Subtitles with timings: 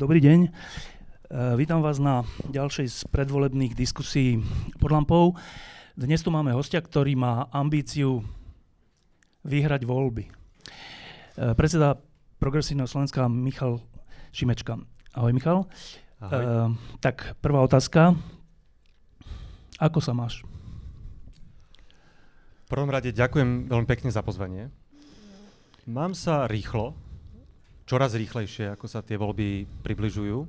[0.00, 0.48] Dobrý deň.
[0.48, 0.50] E,
[1.60, 4.40] vítam vás na ďalšej z predvolebných diskusí
[4.80, 5.36] pod lampou.
[5.92, 8.24] Dnes tu máme hostia, ktorý má ambíciu
[9.44, 10.24] vyhrať voľby.
[10.24, 10.32] E,
[11.52, 12.00] predseda
[12.40, 13.84] Progresívneho Slovenska Michal
[14.32, 14.80] Šimečka.
[15.12, 15.68] Ahoj Michal.
[16.24, 16.44] Ahoj.
[16.48, 18.16] E, tak prvá otázka.
[19.84, 20.48] Ako sa máš?
[22.64, 24.72] V prvom rade ďakujem veľmi pekne za pozvanie.
[25.84, 26.96] Mám sa rýchlo,
[27.90, 30.46] čoraz rýchlejšie, ako sa tie voľby približujú.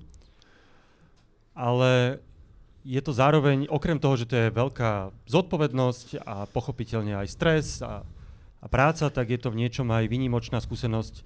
[1.58, 2.22] Ale
[2.86, 8.06] je to zároveň, okrem toho, že to je veľká zodpovednosť a pochopiteľne aj stres a,
[8.62, 11.26] a práca, tak je to v niečom aj vynimočná skúsenosť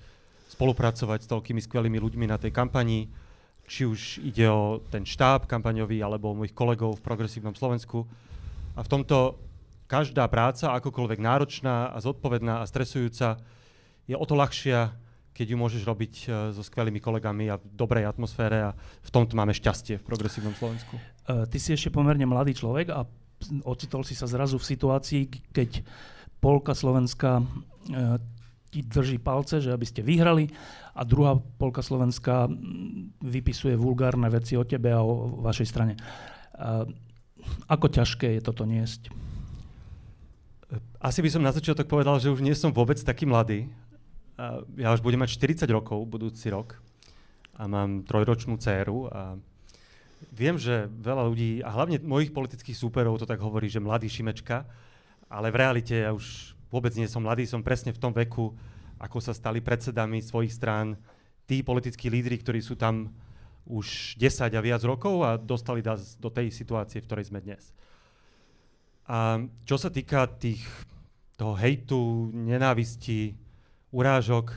[0.55, 3.11] spolupracovať s toľkými skvelými ľuďmi na tej kampani,
[3.67, 8.07] či už ide o ten štáb kampaňový alebo o mojich kolegov v Progresívnom Slovensku.
[8.79, 9.35] A v tomto
[9.91, 13.35] každá práca, akokoľvek náročná a zodpovedná a stresujúca,
[14.07, 14.95] je o to ľahšia,
[15.35, 19.35] keď ju môžeš robiť uh, so skvelými kolegami a v dobrej atmosfére a v tomto
[19.35, 20.95] máme šťastie v progresívnom Slovensku.
[21.27, 23.03] Uh, ty si ešte pomerne mladý človek a
[23.67, 25.83] ocitol si sa zrazu v situácii, keď
[26.39, 28.15] polka Slovenska uh,
[28.71, 30.47] ti drží palce, že aby ste vyhrali
[30.95, 32.47] a druhá polka Slovenska
[33.19, 35.99] vypisuje vulgárne veci o tebe a o vašej strane.
[36.55, 36.87] Uh,
[37.67, 39.11] ako ťažké je toto niesť?
[40.97, 43.69] Asi by som na začiatok povedal, že už nie som vôbec taký mladý
[44.75, 46.75] ja už budem mať 40 rokov budúci rok
[47.55, 49.39] a mám trojročnú dceru a
[50.35, 54.67] viem, že veľa ľudí, a hlavne mojich politických súperov to tak hovorí, že mladý Šimečka,
[55.31, 58.51] ale v realite ja už vôbec nie som mladý, som presne v tom veku,
[58.99, 60.99] ako sa stali predsedami svojich strán
[61.47, 63.11] tí politickí lídry, ktorí sú tam
[63.65, 67.73] už 10 a viac rokov a dostali nás do tej situácie, v ktorej sme dnes.
[69.05, 70.61] A čo sa týka tých,
[71.37, 73.44] toho hejtu, nenávisti,
[73.93, 74.55] urážok.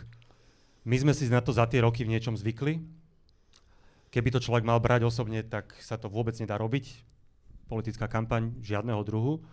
[0.88, 2.80] My sme si na to za tie roky v niečom zvykli.
[4.08, 7.04] Keby to človek mal brať osobne, tak sa to vôbec nedá robiť.
[7.68, 9.44] Politická kampaň žiadneho druhu.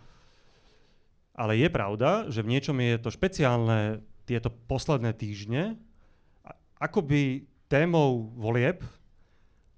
[1.36, 5.76] Ale je pravda, že v niečom je to špeciálne tieto posledné týždne.
[6.80, 8.80] Akoby témou volieb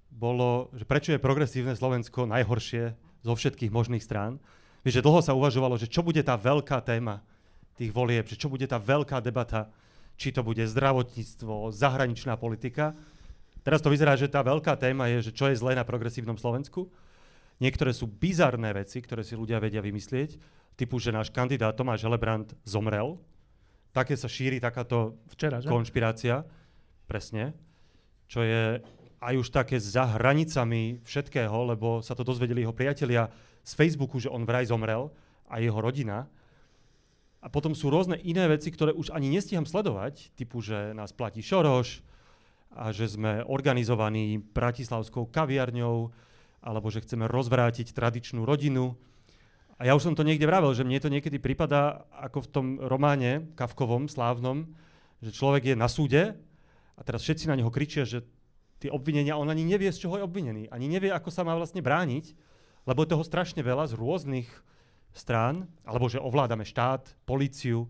[0.07, 4.39] bolo, že prečo je progresívne Slovensko najhoršie zo všetkých možných strán.
[4.83, 7.19] Vieš, že dlho sa uvažovalo, že čo bude tá veľká téma
[7.75, 9.67] tých volieb, že čo bude tá veľká debata
[10.19, 12.91] či to bude zdravotníctvo, zahraničná politika.
[13.63, 16.91] Teraz to vyzerá, že tá veľká téma je, že čo je zlé na progresívnom Slovensku.
[17.63, 20.35] Niektoré sú bizarné veci, ktoré si ľudia vedia vymyslieť,
[20.75, 23.15] typu, že náš kandidát Tomáš Helebrant zomrel.
[23.95, 25.67] Také sa šíri takáto Včera, že?
[25.71, 26.43] konšpirácia.
[27.07, 27.55] Presne.
[28.27, 28.79] Čo je
[29.19, 33.27] aj už také za hranicami všetkého, lebo sa to dozvedeli jeho priatelia
[33.63, 35.11] z Facebooku, že on vraj zomrel
[35.51, 36.31] a jeho rodina.
[37.39, 41.39] A potom sú rôzne iné veci, ktoré už ani nestíham sledovať, typu, že nás platí
[41.39, 42.03] Šoroš
[42.75, 46.11] a že sme organizovaní bratislavskou kaviarňou,
[46.59, 48.99] alebo že chceme rozvrátiť tradičnú rodinu.
[49.79, 52.65] A ja už som to niekde vravel, že mne to niekedy prípada ako v tom
[52.83, 54.67] románe Kavkovom, slávnom,
[55.23, 56.35] že človek je na súde
[56.99, 58.27] a teraz všetci na neho kričia, že
[58.83, 60.67] tie obvinenia, on ani nevie, z čoho je obvinený.
[60.67, 62.35] Ani nevie, ako sa má vlastne brániť,
[62.83, 64.47] lebo je toho strašne veľa z rôznych
[65.13, 67.89] strán, alebo že ovládame štát, políciu,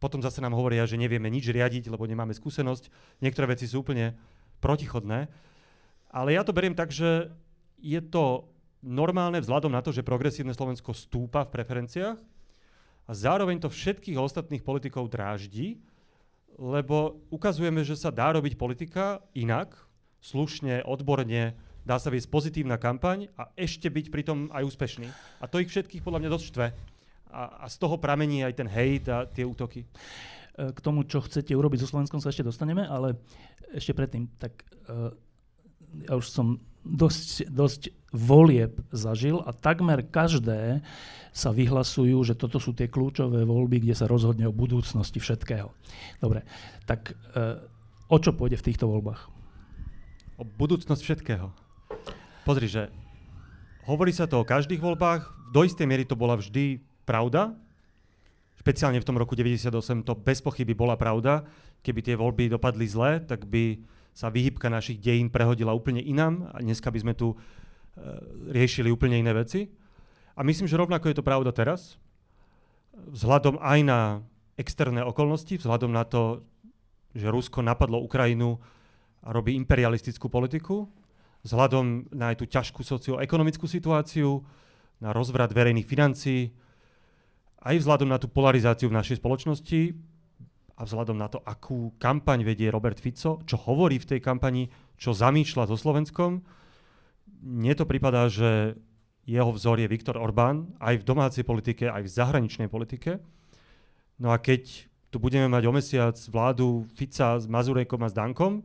[0.00, 2.88] potom zase nám hovoria, že nevieme nič riadiť, lebo nemáme skúsenosť.
[3.20, 4.16] Niektoré veci sú úplne
[4.64, 5.28] protichodné.
[6.08, 7.28] Ale ja to beriem tak, že
[7.76, 8.48] je to
[8.80, 12.18] normálne vzhľadom na to, že progresívne Slovensko stúpa v preferenciách
[13.04, 15.84] a zároveň to všetkých ostatných politikov dráždi,
[16.56, 19.76] lebo ukazujeme, že sa dá robiť politika inak,
[20.24, 21.56] slušne, odborne,
[21.90, 25.10] dá sa viesť pozitívna kampaň a ešte byť pritom aj úspešný.
[25.42, 26.66] A to ich všetkých podľa mňa dosť štve.
[27.34, 29.82] A, a z toho pramení aj ten hejt a tie útoky.
[29.82, 29.88] E,
[30.70, 33.18] k tomu, čo chcete urobiť so Slovenskom, sa ešte dostaneme, ale
[33.74, 35.14] ešte predtým, tak uh,
[36.06, 40.82] ja už som dosť, dosť volieb zažil a takmer každé
[41.30, 45.70] sa vyhlasujú, že toto sú tie kľúčové voľby, kde sa rozhodne o budúcnosti všetkého.
[46.18, 46.42] Dobre,
[46.82, 47.62] tak uh,
[48.10, 49.30] o čo pôjde v týchto voľbách?
[50.38, 51.59] O budúcnosť všetkého.
[52.50, 52.90] Pozri, že
[53.86, 57.54] hovorí sa to o každých voľbách, do istej miery to bola vždy pravda,
[58.58, 59.70] špeciálne v tom roku 98
[60.02, 61.46] to bez pochyby bola pravda,
[61.86, 63.78] keby tie voľby dopadli zle, tak by
[64.10, 67.38] sa výhybka našich dejín prehodila úplne inám a dneska by sme tu uh,
[68.50, 69.70] riešili úplne iné veci.
[70.34, 72.02] A myslím, že rovnako je to pravda teraz.
[73.14, 74.26] Vzhľadom aj na
[74.58, 76.42] externé okolnosti, vzhľadom na to,
[77.14, 78.58] že Rusko napadlo Ukrajinu
[79.22, 80.90] a robí imperialistickú politiku,
[81.44, 84.44] vzhľadom na aj tú ťažkú socioekonomickú situáciu,
[85.00, 86.52] na rozvrat verejných financií,
[87.64, 89.96] aj vzhľadom na tú polarizáciu v našej spoločnosti
[90.76, 95.16] a vzhľadom na to, akú kampaň vedie Robert Fico, čo hovorí v tej kampani, čo
[95.16, 96.40] zamýšľa so Slovenskom,
[97.40, 98.76] mne to prípada, že
[99.24, 103.20] jeho vzor je Viktor Orbán aj v domácej politike, aj v zahraničnej politike.
[104.20, 108.64] No a keď tu budeme mať o mesiac vládu Fica s Mazurejkom a s Dankom,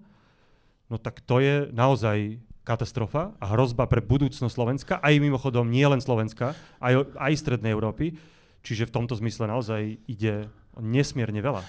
[0.91, 6.01] no tak to je naozaj katastrofa a hrozba pre budúcnosť Slovenska, aj mimochodom nie len
[6.01, 8.17] Slovenska, aj, aj Strednej Európy.
[8.65, 10.49] Čiže v tomto zmysle naozaj ide
[10.81, 11.61] nesmierne veľa.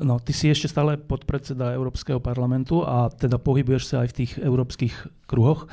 [0.00, 4.32] No, ty si ešte stále podpredseda Európskeho parlamentu a teda pohybuješ sa aj v tých
[4.40, 5.68] európskych kruhoch.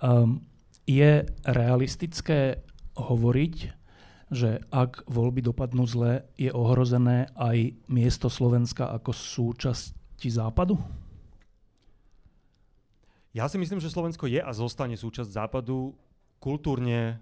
[0.00, 0.48] Um,
[0.88, 2.64] je realistické
[2.96, 3.56] hovoriť,
[4.32, 10.80] že ak voľby dopadnú zle, je ohrozené aj miesto Slovenska ako súčasti Západu?
[13.36, 15.92] Ja si myslím, že Slovensko je a zostane súčasť Západu
[16.40, 17.20] kultúrne,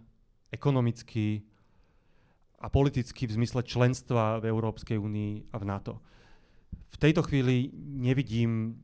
[0.55, 1.43] ekonomicky
[2.63, 5.95] a politicky v zmysle členstva v Európskej únii a v NATO.
[6.95, 8.81] V tejto chvíli nevidím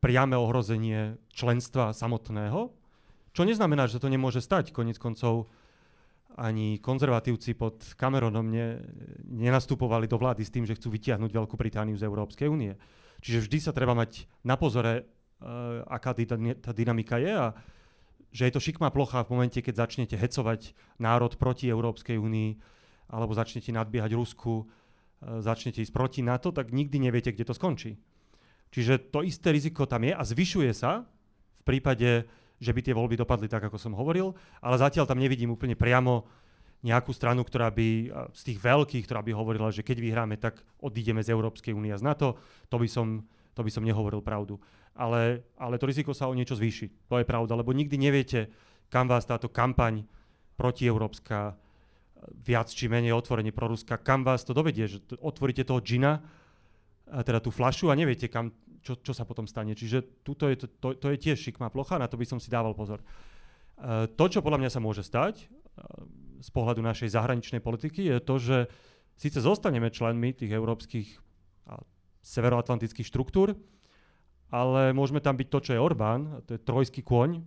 [0.00, 2.72] priame ohrozenie členstva samotného,
[3.34, 4.70] čo neznamená, že to nemôže stať.
[4.70, 5.50] Konec koncov
[6.34, 8.78] ani konzervatívci pod Cameronom ne,
[9.26, 12.78] nenastupovali do vlády s tým, že chcú vytiahnuť Veľkú Britániu z Európskej únie.
[13.22, 15.06] Čiže vždy sa treba mať na pozore,
[15.88, 17.52] aká tá, tá dynamika je a
[18.34, 22.58] že je to šikmá plocha v momente, keď začnete hecovať národ proti Európskej únii
[23.14, 27.94] alebo začnete nadbiehať Rusku, uh, začnete ísť proti NATO, tak nikdy neviete, kde to skončí.
[28.74, 32.26] Čiže to isté riziko tam je a zvyšuje sa v prípade
[32.62, 34.32] že by tie voľby dopadli tak, ako som hovoril,
[34.62, 36.24] ale zatiaľ tam nevidím úplne priamo
[36.84, 41.24] nejakú stranu, ktorá by z tých veľkých, ktorá by hovorila, že keď vyhráme, tak odídeme
[41.24, 42.36] z Európskej únie a z NATO,
[42.68, 43.24] to by som,
[43.54, 44.58] to by som nehovoril pravdu.
[44.94, 47.10] Ale, ale to riziko sa o niečo zvýši.
[47.10, 48.50] To je pravda, lebo nikdy neviete,
[48.90, 50.06] kam vás táto kampaň
[50.54, 51.58] protieurópska,
[52.30, 56.24] viac či menej otvorene proruská, kam vás to dovedie, že otvoríte toho džina,
[57.04, 58.54] teda tú flašu a neviete, kam
[58.84, 59.72] čo, čo sa potom stane.
[59.72, 62.52] Čiže tuto je to, to, to je tiež šikmá plocha, na to by som si
[62.52, 63.00] dával pozor.
[63.74, 66.04] Uh, to, čo podľa mňa sa môže stať uh,
[66.40, 68.56] z pohľadu našej zahraničnej politiky, je to, že
[69.16, 71.08] síce zostaneme členmi tých európskych
[72.24, 73.52] severoatlantických štruktúr,
[74.48, 77.44] ale môžeme tam byť to, čo je Orbán, to je trojský kôň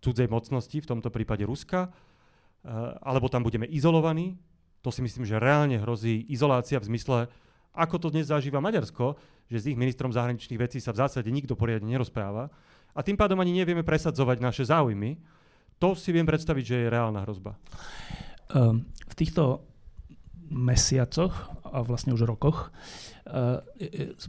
[0.00, 4.38] cudzej mocnosti, v tomto prípade Ruska, uh, alebo tam budeme izolovaní.
[4.80, 7.28] To si myslím, že reálne hrozí izolácia v zmysle,
[7.76, 9.18] ako to dnes zažíva Maďarsko,
[9.50, 12.48] že s ich ministrom zahraničných vecí sa v zásade nikto poriadne nerozpráva
[12.94, 15.20] a tým pádom ani nevieme presadzovať naše záujmy.
[15.78, 17.56] To si viem predstaviť, že je reálna hrozba.
[18.50, 19.64] Um, v týchto
[20.50, 21.32] mesiacoch
[21.70, 22.70] a vlastne už rokoch
[23.30, 23.62] uh,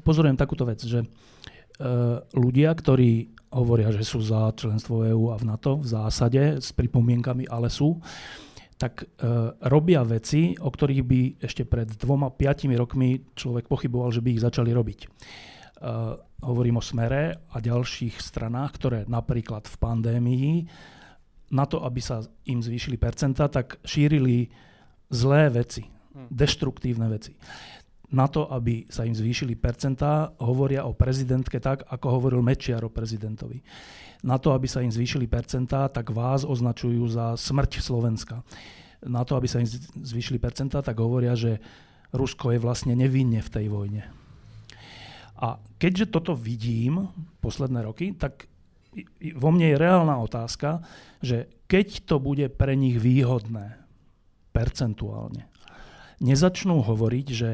[0.06, 5.48] pozorujem takúto vec, že uh, ľudia, ktorí hovoria, že sú za členstvo EÚ a v
[5.50, 8.00] NATO v zásade s pripomienkami, ale sú,
[8.80, 9.06] tak
[9.62, 14.42] robia veci, o ktorých by ešte pred dvoma, piatimi rokmi človek pochyboval, že by ich
[14.42, 15.00] začali robiť.
[15.06, 20.50] Uh, hovorím o smere a ďalších stranách, ktoré napríklad v pandémii
[21.54, 24.50] na to, aby sa im zvýšili percenta, tak šírili
[25.12, 25.86] zlé veci.
[26.14, 27.36] Deštruktívne veci.
[28.12, 32.92] Na to, aby sa im zvýšili percentá, hovoria o prezidentke tak, ako hovoril Mečiar o
[32.92, 33.64] prezidentovi.
[34.28, 38.44] Na to, aby sa im zvýšili percentá, tak vás označujú za smrť Slovenska.
[39.08, 39.70] Na to, aby sa im
[40.04, 41.64] zvýšili percentá, tak hovoria, že
[42.12, 44.04] Rusko je vlastne nevinne v tej vojne.
[45.42, 47.10] A keďže toto vidím
[47.42, 48.46] posledné roky, tak
[49.40, 50.84] vo mne je reálna otázka,
[51.24, 53.80] že keď to bude pre nich výhodné
[54.52, 55.48] percentuálne,
[56.22, 57.52] nezačnú hovoriť, že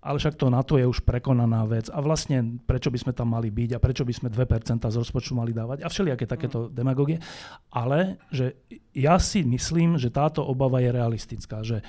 [0.00, 3.52] ale však to NATO je už prekonaná vec a vlastne prečo by sme tam mali
[3.52, 6.68] byť a prečo by sme 2% z rozpočtu mali dávať a všelijaké takéto mm.
[6.72, 7.20] demagogie.
[7.68, 8.56] Ale že
[8.96, 11.84] ja si myslím, že táto obava je realistická, že,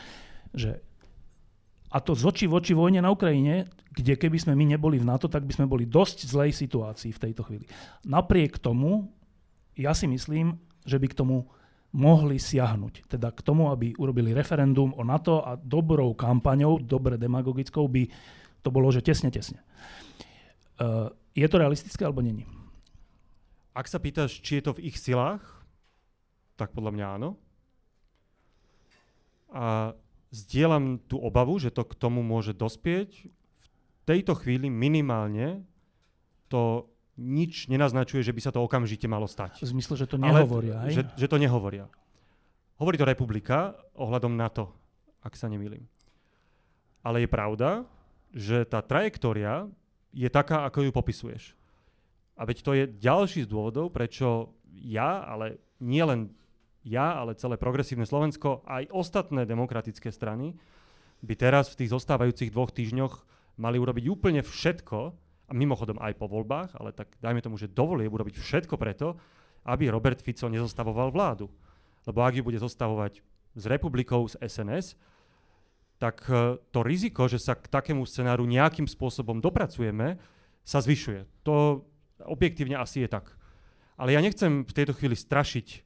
[0.52, 0.84] že
[1.88, 5.08] a to z očí v oči vojne na Ukrajine, kde keby sme my neboli v
[5.08, 7.64] NATO, tak by sme boli dosť zlej situácii v tejto chvíli.
[8.04, 9.08] Napriek tomu,
[9.80, 11.48] ja si myslím, že by k tomu
[11.92, 13.12] mohli siahnuť.
[13.12, 18.08] Teda k tomu, aby urobili referendum o NATO a dobrou kampaňou, dobre demagogickou by
[18.64, 19.60] to bolo, že tesne, tesne.
[20.80, 22.48] Uh, je to realistické alebo není?
[23.72, 25.44] Ak sa pýtaš, či je to v ich silách,
[26.60, 27.30] tak podľa mňa áno.
[29.52, 29.96] A
[30.32, 35.64] zdieľam tú obavu, že to k tomu môže dospieť v tejto chvíli minimálne
[36.52, 36.91] to
[37.22, 39.62] nič nenaznačuje, že by sa to okamžite malo stať.
[39.62, 41.86] V zmysle, že to nehovoria, Ale, že, že to nehovoria.
[42.82, 44.74] Hovorí to republika ohľadom na to,
[45.22, 45.86] ak sa nemýlim.
[47.06, 47.86] Ale je pravda,
[48.34, 49.70] že tá trajektória
[50.10, 51.44] je taká, ako ju popisuješ.
[52.34, 56.34] A veď to je ďalší z dôvodov, prečo ja, ale nie len
[56.82, 60.58] ja, ale celé progresívne Slovensko, aj ostatné demokratické strany
[61.22, 63.14] by teraz v tých zostávajúcich dvoch týždňoch
[63.62, 65.14] mali urobiť úplne všetko,
[65.52, 69.20] a mimochodom aj po voľbách, ale tak dajme tomu, že dovolie urobiť všetko preto,
[69.68, 71.52] aby Robert Fico nezostavoval vládu.
[72.08, 73.20] Lebo ak ju bude zostavovať
[73.60, 74.96] s republikou, z SNS,
[76.00, 80.18] tak e, to riziko, že sa k takému scenáru nejakým spôsobom dopracujeme,
[80.64, 81.28] sa zvyšuje.
[81.44, 81.84] To
[82.24, 83.36] objektívne asi je tak.
[84.00, 85.84] Ale ja nechcem v tejto chvíli strašiť,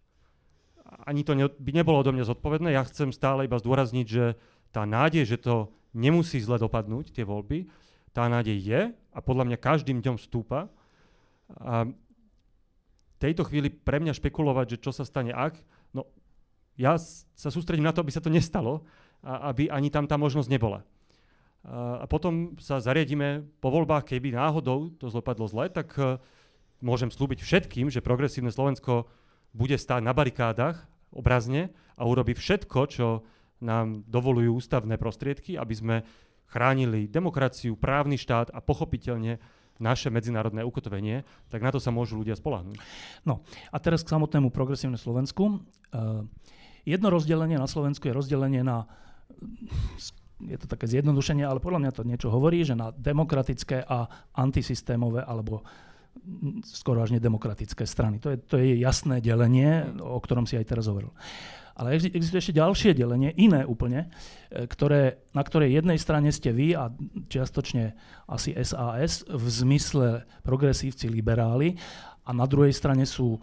[1.09, 4.37] ani to ne, by nebolo odo mňa zodpovedné, ja chcem stále iba zdôrazniť, že
[4.69, 7.67] tá nádej, že to nemusí zle dopadnúť, tie voľby,
[8.15, 8.81] tá nádej je
[9.11, 10.71] a podľa mňa každým dňom stúpa.
[11.59, 11.91] A
[13.19, 15.59] tejto chvíli pre mňa špekulovať, že čo sa stane ak,
[15.91, 16.07] no
[16.79, 16.95] ja
[17.35, 18.87] sa sústredím na to, aby sa to nestalo
[19.19, 20.87] a aby ani tam tá možnosť nebola.
[21.65, 26.21] A potom sa zariadíme po voľbách, keby náhodou to zlopadlo zle, tak uh,
[26.77, 29.09] môžem slúbiť všetkým, že progresívne Slovensko
[29.49, 33.25] bude stáť na barikádach obrazne a urobi všetko, čo
[33.63, 35.95] nám dovolujú ústavné prostriedky, aby sme
[36.49, 39.41] chránili demokraciu, právny štát a pochopiteľne
[39.75, 42.79] naše medzinárodné ukotvenie, tak na to sa môžu ľudia spolahnúť.
[43.27, 45.59] No a teraz k samotnému progresívne Slovensku.
[45.91, 46.23] Uh,
[46.87, 48.87] jedno rozdelenie na Slovensku je rozdelenie na
[50.35, 55.23] je to také zjednodušenie, ale podľa mňa to niečo hovorí, že na demokratické a antisystémové
[55.23, 55.63] alebo
[56.63, 58.19] skoro až nedemokratické strany.
[58.23, 61.11] To je, to je jasné delenie, o ktorom si aj teraz hovoril.
[61.75, 64.07] Ale existuje ešte ďalšie delenie, iné úplne,
[64.47, 66.87] e, ktoré, na ktorej jednej strane ste vy a
[67.27, 67.91] čiastočne
[68.31, 71.75] asi SAS v zmysle progresívci liberáli
[72.23, 73.35] a na druhej strane sú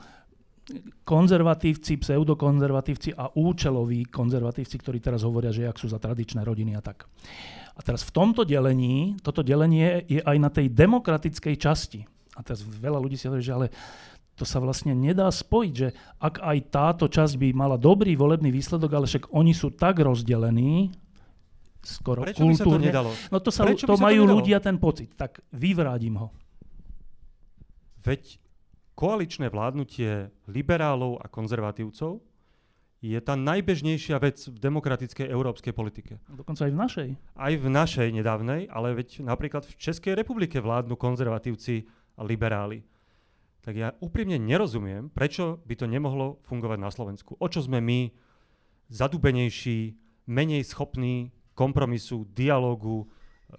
[1.02, 6.82] konzervatívci, pseudokonzervatívci a účeloví konzervatívci, ktorí teraz hovoria, že ak sú za tradičné rodiny a
[6.82, 7.10] tak.
[7.72, 12.00] A teraz v tomto delení, toto delenie je aj na tej demokratickej časti.
[12.32, 13.68] A teraz veľa ľudí si hovorí, že ale
[14.32, 18.90] to sa vlastne nedá spojiť, že ak aj táto časť by mala dobrý volebný výsledok,
[18.96, 20.88] ale však oni sú tak rozdelení,
[21.84, 22.56] skoro Prečo kultúrne.
[22.56, 23.10] By sa to nedalo?
[23.28, 26.32] No to, sa, to majú to ľudia ten pocit, tak vyvrádim ho.
[28.02, 28.40] Veď
[28.96, 32.22] koaličné vládnutie liberálov a konzervatívcov
[33.02, 36.22] je tá najbežnejšia vec v demokratickej európskej politike.
[36.30, 37.08] Dokonca aj v našej.
[37.34, 42.86] Aj v našej nedávnej, ale veď napríklad v Českej republike vládnu konzervatívci a liberáli
[43.62, 47.38] tak ja úprimne nerozumiem, prečo by to nemohlo fungovať na Slovensku.
[47.38, 48.10] O čo sme my
[48.90, 49.94] zadubenejší,
[50.26, 53.06] menej schopní kompromisu, dialogu,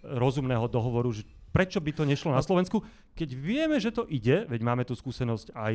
[0.03, 1.23] rozumného dohovoru, že
[1.55, 2.83] prečo by to nešlo na Slovensku,
[3.13, 5.73] keď vieme, že to ide, veď máme tu skúsenosť aj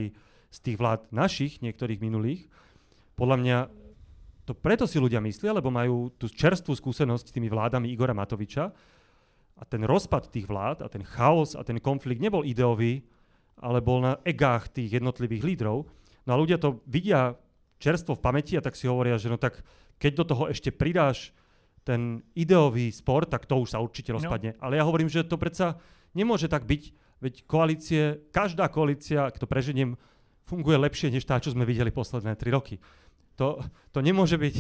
[0.49, 2.51] z tých vlád našich, niektorých minulých.
[3.15, 3.59] Podľa mňa
[4.49, 8.73] to preto si ľudia myslia, lebo majú tú čerstvú skúsenosť s tými vládami Igora Matoviča
[9.59, 13.05] a ten rozpad tých vlád a ten chaos a ten konflikt nebol ideový,
[13.59, 15.87] ale bol na egách tých jednotlivých lídrov.
[16.25, 17.35] No a ľudia to vidia
[17.79, 19.63] čerstvo v pamäti a tak si hovoria, že no tak
[19.99, 21.35] keď do toho ešte pridáš
[21.83, 24.21] ten ideový spor, tak to už sa určite no.
[24.21, 24.59] rozpadne.
[24.59, 24.61] No.
[24.61, 25.81] Ale ja hovorím, že to predsa
[26.13, 26.83] nemôže tak byť,
[27.25, 29.97] veď koalície, každá koalícia, ak to preženiem,
[30.45, 32.77] funguje lepšie než tá, čo sme videli posledné tri roky.
[33.37, 33.61] To,
[33.93, 34.57] to nemôže byť,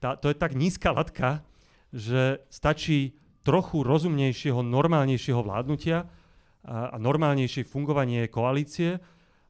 [0.00, 1.44] tá, to je tak nízka latka,
[1.90, 6.06] že stačí trochu rozumnejšieho, normálnejšieho vládnutia
[6.66, 9.00] a, normálnejšie fungovanie koalície,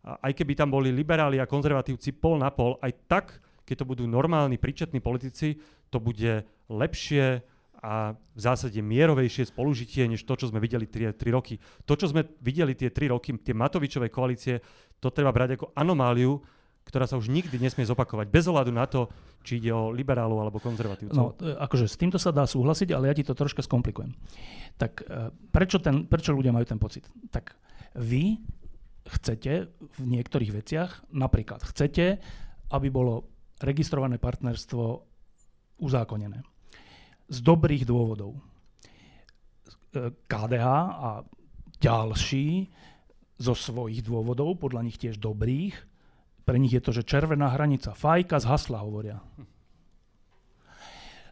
[0.00, 3.26] a aj keby tam boli liberáli a konzervatívci pol na pol, aj tak,
[3.68, 5.60] keď to budú normálni, príčetní politici,
[5.92, 7.44] to bude lepšie
[7.80, 11.56] a v zásade mierovejšie spolužitie, než to, čo sme videli tie tri roky.
[11.88, 14.60] To, čo sme videli tie tri roky, tie Matovičové koalície,
[15.00, 16.44] to treba brať ako anomáliu,
[16.84, 19.06] ktorá sa už nikdy nesmie zopakovať, bez ohľadu na to,
[19.46, 21.16] či ide o liberálov alebo konzervatívcov.
[21.16, 24.12] No, e, akože s týmto sa dá súhlasiť, ale ja ti to troška skomplikujem.
[24.76, 27.06] Tak e, prečo, ten, prečo ľudia majú ten pocit?
[27.30, 27.54] Tak
[27.96, 28.42] vy
[29.06, 32.20] chcete v niektorých veciach, napríklad chcete,
[32.70, 33.26] aby bolo
[33.62, 34.84] registrované partnerstvo
[35.80, 36.44] uzákonené.
[37.30, 38.36] Z dobrých dôvodov.
[40.26, 41.10] KDH e, a
[41.80, 42.68] ďalší
[43.40, 45.89] zo svojich dôvodov, podľa nich tiež dobrých,
[46.50, 49.22] pre nich je to, že červená hranica, fajka z hasla hovoria.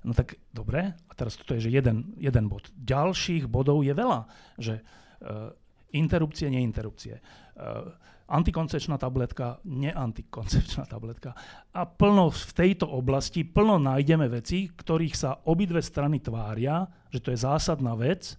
[0.06, 2.70] No tak dobre, a teraz toto je, že jeden, jeden bod.
[2.78, 4.30] Ďalších bodov je veľa,
[4.62, 5.50] že uh,
[5.90, 7.18] interrupcie, neinterrupcie.
[7.58, 7.90] Uh,
[8.30, 11.34] antikoncepčná tabletka, neantikoncepčná tabletka.
[11.74, 17.34] A plno v tejto oblasti, plno nájdeme veci, ktorých sa obidve strany tvária, že to
[17.34, 18.38] je zásadná vec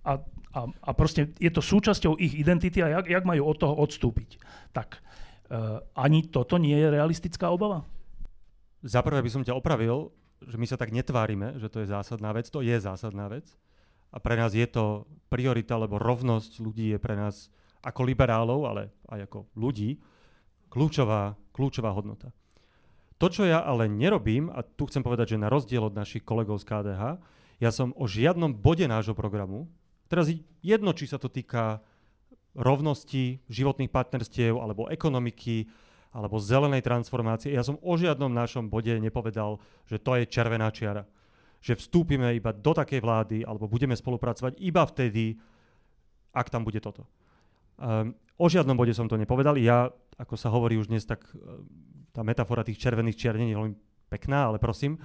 [0.00, 0.16] a,
[0.56, 4.40] a, a proste je to súčasťou ich identity a jak, jak majú od toho odstúpiť.
[4.72, 5.04] Tak
[5.98, 7.82] ani toto nie je realistická obava?
[8.80, 12.32] Za prvé by som ťa opravil, že my sa tak netvárime, že to je zásadná
[12.32, 12.48] vec.
[12.48, 13.44] To je zásadná vec.
[14.10, 17.52] A pre nás je to priorita, lebo rovnosť ľudí je pre nás
[17.84, 20.00] ako liberálov, ale aj ako ľudí,
[20.72, 22.32] kľúčová, kľúčová hodnota.
[23.20, 26.56] To, čo ja ale nerobím, a tu chcem povedať, že na rozdiel od našich kolegov
[26.56, 27.02] z KDH,
[27.60, 29.68] ja som o žiadnom bode nášho programu,
[30.08, 30.32] teraz
[30.64, 31.84] jedno, či sa to týka
[32.54, 35.70] rovnosti, životných partnerstiev, alebo ekonomiky,
[36.10, 41.06] alebo zelenej transformácie, ja som o žiadnom našom bode nepovedal, že to je červená čiara.
[41.62, 45.38] Že vstúpime iba do takej vlády, alebo budeme spolupracovať iba vtedy,
[46.34, 47.06] ak tam bude toto.
[47.78, 49.54] Um, o žiadnom bode som to nepovedal.
[49.54, 49.86] Ja,
[50.18, 51.22] ako sa hovorí už dnes, tak
[52.10, 53.74] tá metafora tých červených čiar nie je veľmi
[54.10, 54.98] pekná, ale prosím,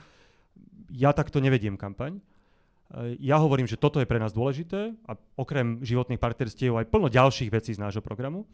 [0.90, 2.18] ja takto nevediem kampaň.
[3.18, 7.50] Ja hovorím, že toto je pre nás dôležité a okrem životných partnerstiev aj plno ďalších
[7.50, 8.46] vecí z nášho programu,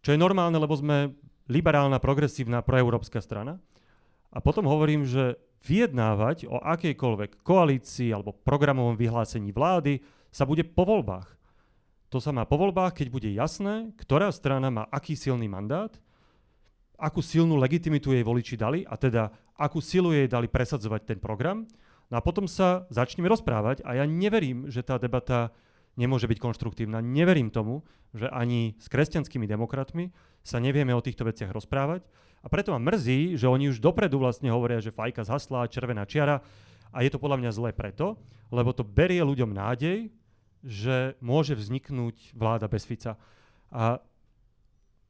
[0.00, 1.12] čo je normálne, lebo sme
[1.46, 3.60] liberálna, progresívna, proeurópska strana.
[4.32, 10.00] A potom hovorím, že vyjednávať o akejkoľvek koalícii alebo programovom vyhlásení vlády
[10.32, 11.28] sa bude po voľbách.
[12.08, 15.92] To sa má po voľbách, keď bude jasné, ktorá strana má aký silný mandát
[16.98, 21.64] akú silnú legitimitu jej voliči dali a teda akú silu jej dali presadzovať ten program.
[22.08, 25.52] No a potom sa začneme rozprávať a ja neverím, že tá debata
[25.98, 27.04] nemôže byť konštruktívna.
[27.04, 27.84] Neverím tomu,
[28.16, 32.06] že ani s kresťanskými demokratmi sa nevieme o týchto veciach rozprávať.
[32.40, 36.40] A preto ma mrzí, že oni už dopredu vlastne hovoria, že fajka zhasla, červená čiara.
[36.94, 38.16] A je to podľa mňa zlé preto,
[38.48, 40.08] lebo to berie ľuďom nádej,
[40.64, 43.20] že môže vzniknúť vláda bez Fica.
[43.68, 44.00] A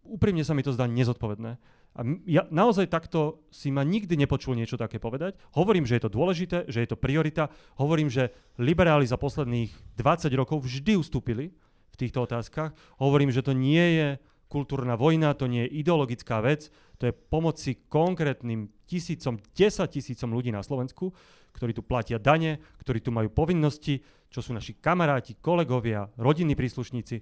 [0.03, 1.61] úprimne sa mi to zdá nezodpovedné.
[1.97, 5.35] A ja naozaj takto si ma nikdy nepočul niečo také povedať.
[5.57, 7.51] Hovorím, že je to dôležité, že je to priorita.
[7.81, 8.31] Hovorím, že
[8.61, 11.51] liberáli za posledných 20 rokov vždy ustúpili
[11.91, 12.77] v týchto otázkach.
[13.03, 14.09] Hovorím, že to nie je
[14.49, 20.49] kultúrna vojna, to nie je ideologická vec, to je pomoci konkrétnym tisícom, desať tisícom ľudí
[20.49, 21.13] na Slovensku,
[21.53, 24.01] ktorí tu platia dane, ktorí tu majú povinnosti,
[24.33, 27.21] čo sú naši kamaráti, kolegovia, rodinní príslušníci.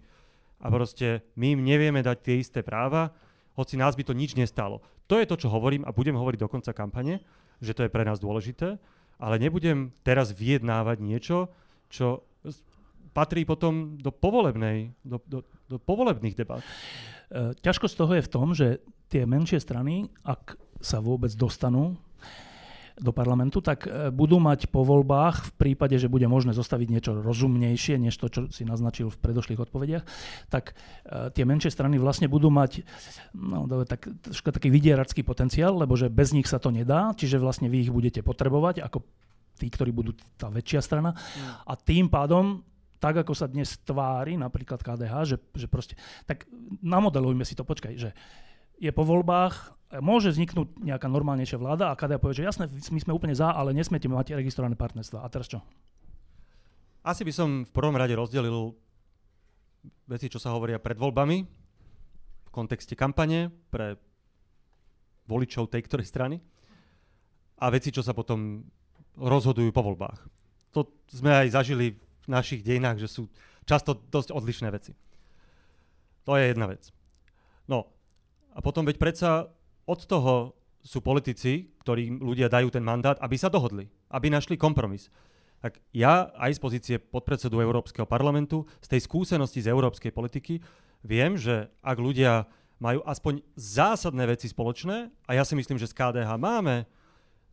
[0.62, 3.12] A proste my im nevieme dať tie isté práva,
[3.56, 4.84] hoci nás by to nič nestalo.
[5.08, 7.24] To je to, čo hovorím a budem hovoriť do konca kampane,
[7.58, 8.76] že to je pre nás dôležité,
[9.16, 11.48] ale nebudem teraz vyjednávať niečo,
[11.88, 12.28] čo
[13.16, 15.40] patrí potom do povolebnej, do, do,
[15.72, 16.60] do povolebných debat.
[16.60, 21.96] E, ťažkosť toho je v tom, že tie menšie strany, ak sa vôbec dostanú
[22.96, 27.12] do parlamentu, tak e, budú mať po voľbách, v prípade, že bude možné zostaviť niečo
[27.20, 30.04] rozumnejšie, než to, čo si naznačil v predošlých odpovediach,
[30.48, 30.72] tak
[31.04, 32.88] e, tie menšie strany vlastne budú mať
[33.36, 37.84] no, tak, taký vydieracký potenciál, lebo že bez nich sa to nedá, čiže vlastne vy
[37.84, 39.04] ich budete potrebovať ako
[39.60, 41.12] tí, ktorí budú tá väčšia strana.
[41.12, 41.52] Mm.
[41.68, 42.64] A tým pádom
[42.96, 46.48] tak, ako sa dnes tvári, napríklad KDH, že, že proste, tak
[46.80, 48.16] namodelujme si to, počkaj, že
[48.76, 53.16] je po voľbách, môže vzniknúť nejaká normálnejšia vláda a KDA povie, že jasné, my sme
[53.16, 55.22] úplne za, ale nesmiete mať registrované partnerstva.
[55.22, 55.62] A teraz čo?
[57.06, 58.74] Asi by som v prvom rade rozdelil
[60.10, 61.38] veci, čo sa hovoria pred voľbami,
[62.46, 63.94] v kontexte kampane pre
[65.30, 66.36] voličov tej ktorej strany
[67.62, 68.66] a veci, čo sa potom
[69.16, 70.18] rozhodujú po voľbách.
[70.74, 73.30] To sme aj zažili v našich dejinách, že sú
[73.64, 74.92] často dosť odlišné veci.
[76.26, 76.90] To je jedna vec.
[77.70, 77.95] No,
[78.56, 79.52] a potom veď predsa
[79.84, 85.12] od toho sú politici, ktorým ľudia dajú ten mandát, aby sa dohodli, aby našli kompromis.
[85.60, 90.62] Tak ja aj z pozície podpredsedu Európskeho parlamentu, z tej skúsenosti z európskej politiky,
[91.04, 95.96] viem, že ak ľudia majú aspoň zásadné veci spoločné, a ja si myslím, že z
[95.96, 96.86] KDH máme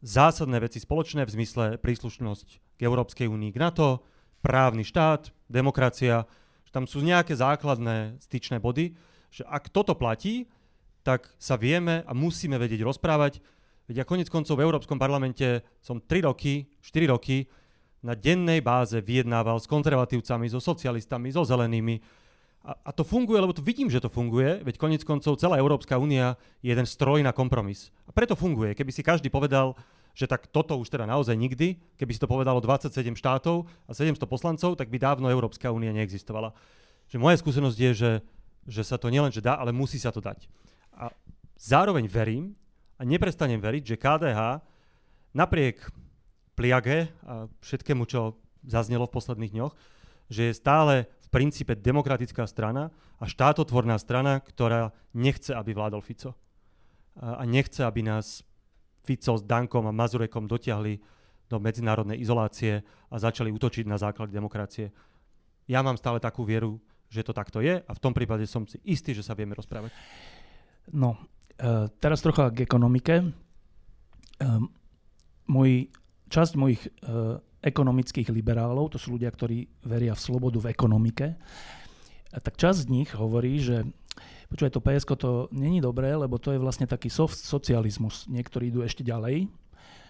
[0.04, 4.04] zásadné veci spoločné v zmysle príslušnosť k Európskej únii, k NATO,
[4.44, 6.28] právny štát, demokracia,
[6.68, 9.00] že tam sú nejaké základné styčné body,
[9.32, 10.52] že ak toto platí,
[11.04, 13.44] tak sa vieme a musíme vedieť rozprávať.
[13.92, 17.52] Veď ja konec koncov v Európskom parlamente som 3 roky, 4 roky
[18.04, 22.00] na dennej báze vyjednával s konzervatívcami, so socialistami, so zelenými.
[22.64, 26.00] A, a to funguje, lebo to vidím, že to funguje, veď konec koncov celá Európska
[26.00, 27.92] únia je jeden stroj na kompromis.
[28.08, 28.72] A preto funguje.
[28.72, 29.76] Keby si každý povedal,
[30.16, 34.24] že tak toto už teda naozaj nikdy, keby si to povedalo 27 štátov a 700
[34.30, 36.54] poslancov, tak by dávno Európska únia neexistovala.
[37.10, 38.12] Že moja skúsenosť je, že,
[38.70, 40.48] že sa to nielen že dá, ale musí sa to dať.
[40.98, 41.14] A
[41.58, 42.54] zároveň verím
[43.00, 44.40] a neprestanem veriť, že KDH
[45.34, 45.90] napriek
[46.54, 49.74] pliage a všetkému, čo zaznelo v posledných dňoch,
[50.30, 56.38] že je stále v princípe demokratická strana a štátotvorná strana, ktorá nechce, aby vládol Fico.
[57.20, 58.42] A nechce, aby nás
[59.04, 60.98] Fico s Dankom a Mazurekom dotiahli
[61.52, 64.90] do medzinárodnej izolácie a začali útočiť na základ demokracie.
[65.68, 66.80] Ja mám stále takú vieru,
[67.14, 69.94] že to takto je a v tom prípade som si istý, že sa vieme rozprávať.
[70.92, 71.16] No,
[71.56, 73.24] e, teraz trocha k ekonomike.
[73.24, 73.26] E,
[75.48, 75.88] môj,
[76.28, 76.90] časť mojich e,
[77.64, 81.40] ekonomických liberálov, to sú ľudia, ktorí veria v slobodu v ekonomike,
[82.34, 83.88] tak časť z nich hovorí, že
[84.52, 88.28] počúvaj, to PSK to není dobré, lebo to je vlastne taký soft socializmus.
[88.28, 89.48] Niektorí idú ešte ďalej,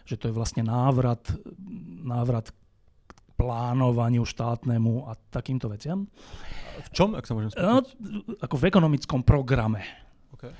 [0.03, 1.21] že to je vlastne návrat,
[2.03, 2.49] návrat
[3.39, 6.07] plánovaniu štátnemu a takýmto veciam.
[6.79, 7.65] V čom, ak sa môžem spýtať?
[7.67, 7.83] No,
[8.39, 9.83] ako v ekonomickom programe.
[10.33, 10.51] Okay.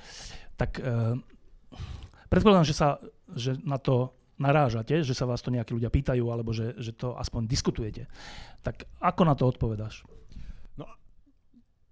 [0.54, 1.18] Tak e,
[2.30, 3.02] predpokladám, že, sa,
[3.34, 7.14] že na to narážate, že sa vás to nejakí ľudia pýtajú, alebo že, že to
[7.18, 8.06] aspoň diskutujete.
[8.62, 10.06] Tak ako na to odpovedáš?
[10.78, 10.86] No,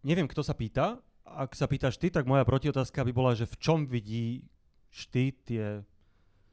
[0.06, 0.98] neviem, kto sa pýta.
[1.22, 4.46] Ak sa pýtaš ty, tak moja protiotázka by bola, že v čom vidí
[5.08, 5.80] ty tie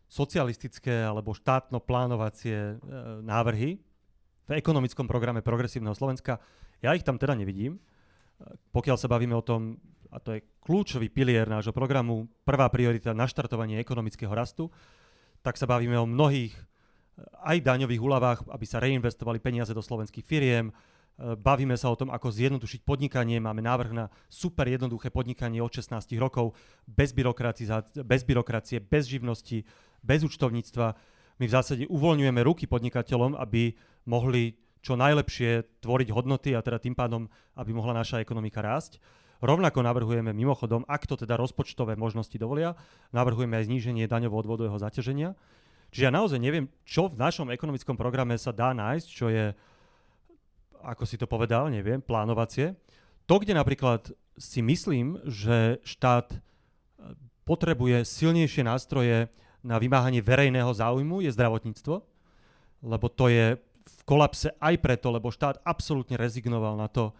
[0.09, 2.75] socialistické alebo štátno-plánovacie e,
[3.21, 3.77] návrhy
[4.49, 6.41] v ekonomickom programe Progresívneho Slovenska.
[6.81, 7.77] Ja ich tam teda nevidím.
[8.73, 9.77] Pokiaľ sa bavíme o tom,
[10.09, 14.73] a to je kľúčový pilier nášho programu, prvá priorita naštartovanie ekonomického rastu,
[15.45, 16.61] tak sa bavíme o mnohých e,
[17.45, 20.73] aj daňových úľavách, aby sa reinvestovali peniaze do slovenských firiem,
[21.19, 23.43] Bavíme sa o tom, ako zjednodušiť podnikanie.
[23.43, 26.55] Máme návrh na super jednoduché podnikanie od 16 rokov,
[26.87, 27.11] bez,
[27.91, 29.67] bez byrokracie, bez živnosti,
[29.99, 30.95] bez účtovníctva.
[31.43, 33.75] My v zásade uvoľňujeme ruky podnikateľom, aby
[34.07, 37.27] mohli čo najlepšie tvoriť hodnoty a teda tým pádom,
[37.59, 39.03] aby mohla naša ekonomika rásť.
[39.39, 42.75] Rovnako navrhujeme mimochodom, ak to teda rozpočtové možnosti dovolia,
[43.15, 45.31] navrhujeme aj zníženie daňovo-odvodového zaťaženia.
[45.89, 49.55] Čiže ja naozaj neviem, čo v našom ekonomickom programe sa dá nájsť, čo je
[50.83, 52.75] ako si to povedal, neviem, plánovacie.
[53.27, 56.37] To, kde napríklad si myslím, že štát e,
[57.43, 59.27] potrebuje silnejšie nástroje
[59.59, 61.95] na vymáhanie verejného záujmu, je zdravotníctvo,
[62.87, 67.11] lebo to je v kolapse aj preto, lebo štát absolútne rezignoval na to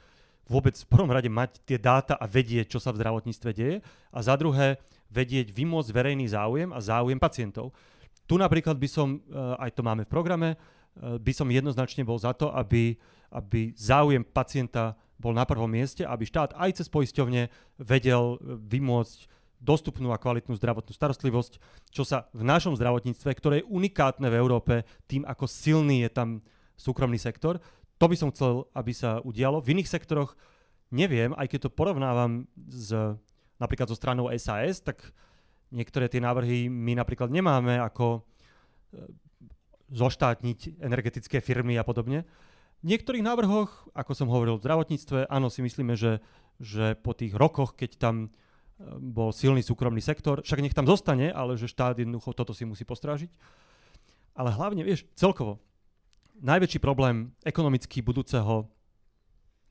[0.50, 3.76] vôbec v prvom rade mať tie dáta a vedieť, čo sa v zdravotníctve deje
[4.10, 4.82] a za druhé
[5.14, 7.72] vedieť vymôcť verejný záujem a záujem pacientov.
[8.26, 10.50] Tu napríklad by som, e, aj to máme v programe,
[11.00, 13.00] Eh, by som jednoznačne bol za to, aby,
[13.32, 17.48] aby záujem pacienta bol na prvom mieste, aby štát aj cez poisťovne
[17.80, 21.60] vedel eh, vymôcť dostupnú a kvalitnú zdravotnú starostlivosť,
[21.92, 26.30] čo sa v našom zdravotníctve, ktoré je unikátne v Európe tým, ako silný je tam
[26.80, 27.60] súkromný sektor,
[28.00, 29.60] to by som chcel, aby sa udialo.
[29.60, 30.40] V iných sektoroch
[30.90, 32.96] neviem, aj keď to porovnávam s,
[33.60, 35.04] napríklad so stranou SAS, tak
[35.70, 38.24] niektoré tie návrhy my napríklad nemáme ako
[38.96, 39.06] eh,
[39.92, 42.26] zoštátniť energetické firmy a podobne.
[42.80, 46.24] V niektorých návrhoch, ako som hovoril v zdravotníctve, áno, si myslíme, že,
[46.64, 48.28] že po tých rokoch, keď tam e,
[49.04, 52.88] bol silný súkromný sektor, však nech tam zostane, ale že štát jednoducho toto si musí
[52.88, 53.36] postrážiť.
[54.32, 55.60] Ale hlavne, vieš, celkovo,
[56.42, 58.68] najväčší problém ekonomicky budúceho,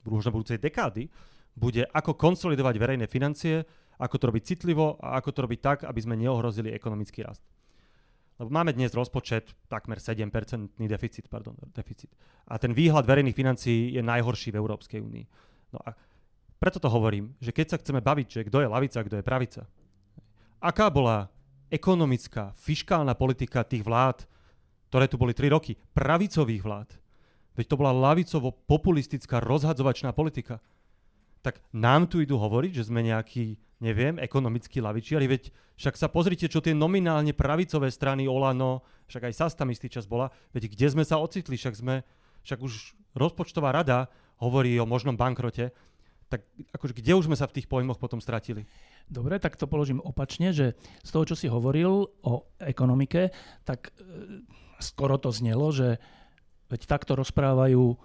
[0.05, 1.09] možno budúcej dekády,
[1.57, 3.67] bude ako konsolidovať verejné financie,
[3.99, 7.43] ako to robiť citlivo a ako to robiť tak, aby sme neohrozili ekonomický rast.
[8.39, 10.31] Lebo máme dnes rozpočet takmer 7%
[10.87, 12.07] deficit, pardon, deficit.
[12.47, 15.25] A ten výhľad verejných financií je najhorší v Európskej únii.
[15.75, 15.91] No a
[16.55, 19.67] preto to hovorím, že keď sa chceme baviť, že kto je lavica, kto je pravica,
[20.63, 21.27] aká bola
[21.67, 24.23] ekonomická, fiškálna politika tých vlád,
[24.89, 26.89] ktoré tu boli 3 roky, pravicových vlád,
[27.55, 30.59] veď to bola lavicovo-populistická rozhadzovačná politika,
[31.39, 36.51] tak nám tu idú hovoriť, že sme nejakí neviem, ekonomickí lavičiari, veď však sa pozrite,
[36.51, 40.87] čo tie nominálne pravicové strany Olano, však aj SAS tam istý čas bola, veď kde
[40.91, 42.03] sme sa ocitli, však sme,
[42.43, 44.11] však už rozpočtová rada
[44.43, 45.71] hovorí o možnom bankrote,
[46.27, 48.67] tak akože kde už sme sa v tých pojmoch potom stratili?
[49.09, 53.33] Dobre, tak to položím opačne, že z toho, čo si hovoril o ekonomike,
[53.65, 54.45] tak e,
[54.79, 55.99] skoro to znelo, že
[56.71, 57.97] veď takto rozprávajú e,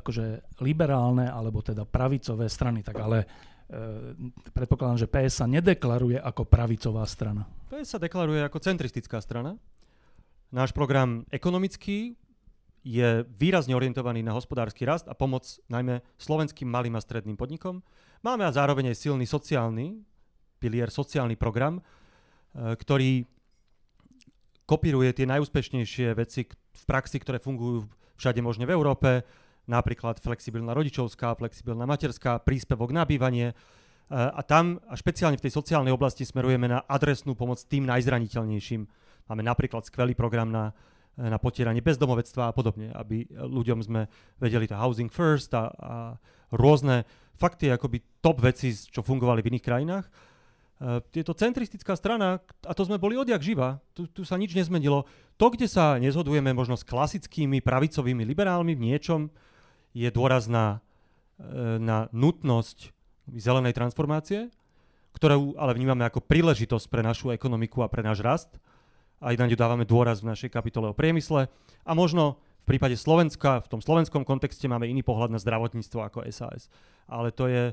[0.00, 3.26] akože liberálne alebo teda pravicové strany, tak ale
[3.66, 4.14] E,
[4.54, 7.50] predpokladám, že PS sa nedeklaruje ako pravicová strana.
[7.66, 9.58] PS sa deklaruje ako centristická strana.
[10.54, 12.14] Náš program ekonomický
[12.86, 17.82] je výrazne orientovaný na hospodársky rast a pomoc najmä slovenským malým a stredným podnikom.
[18.22, 19.98] Máme a zároveň aj silný sociálny
[20.62, 23.26] pilier, sociálny program, e, ktorý
[24.66, 27.86] kopíruje tie najúspešnejšie veci v praxi, ktoré fungujú
[28.18, 29.22] všade možne v Európe
[29.66, 33.50] napríklad flexibilná rodičovská, flexibilná materská, príspevok na bývanie.
[33.50, 33.54] E,
[34.14, 38.82] a tam, a špeciálne v tej sociálnej oblasti, smerujeme na adresnú pomoc tým najzraniteľnejším.
[39.26, 40.70] Máme napríklad skvelý program na,
[41.18, 44.06] na potieranie bezdomovectva a podobne, aby ľuďom sme
[44.38, 45.94] vedeli to housing first a, a
[46.54, 47.02] rôzne
[47.34, 50.06] fakty, akoby top veci, čo fungovali v iných krajinách.
[50.76, 54.52] Uh, je to centristická strana, a to sme boli odjak živa, tu, tu sa nič
[54.52, 55.08] nezmenilo.
[55.40, 59.32] To, kde sa nezhodujeme možno s klasickými pravicovými liberálmi v niečom,
[59.96, 60.84] je dôraz na,
[61.40, 62.92] e, na nutnosť
[63.32, 64.52] zelenej transformácie,
[65.16, 68.52] ktorú ale vnímame ako príležitosť pre našu ekonomiku a pre náš rast.
[69.16, 71.48] Aj na ňu dávame dôraz v našej kapitole o priemysle.
[71.88, 72.36] A možno
[72.68, 76.68] v prípade Slovenska, v tom slovenskom kontexte máme iný pohľad na zdravotníctvo ako SAS.
[77.08, 77.72] Ale to je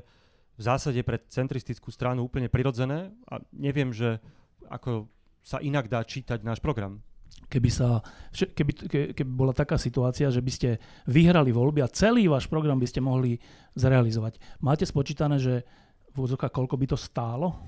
[0.54, 4.22] v zásade pre centristickú stranu úplne prirodzené a neviem, že
[4.70, 5.10] ako
[5.44, 7.02] sa inak dá čítať náš program.
[7.50, 8.00] Keby, sa,
[8.32, 8.72] keby,
[9.12, 10.68] keby bola taká situácia, že by ste
[11.04, 13.42] vyhrali voľby a celý váš program by ste mohli
[13.74, 14.38] zrealizovať.
[14.62, 15.66] Máte spočítané, že
[16.14, 17.58] v úzokách koľko by to stálo?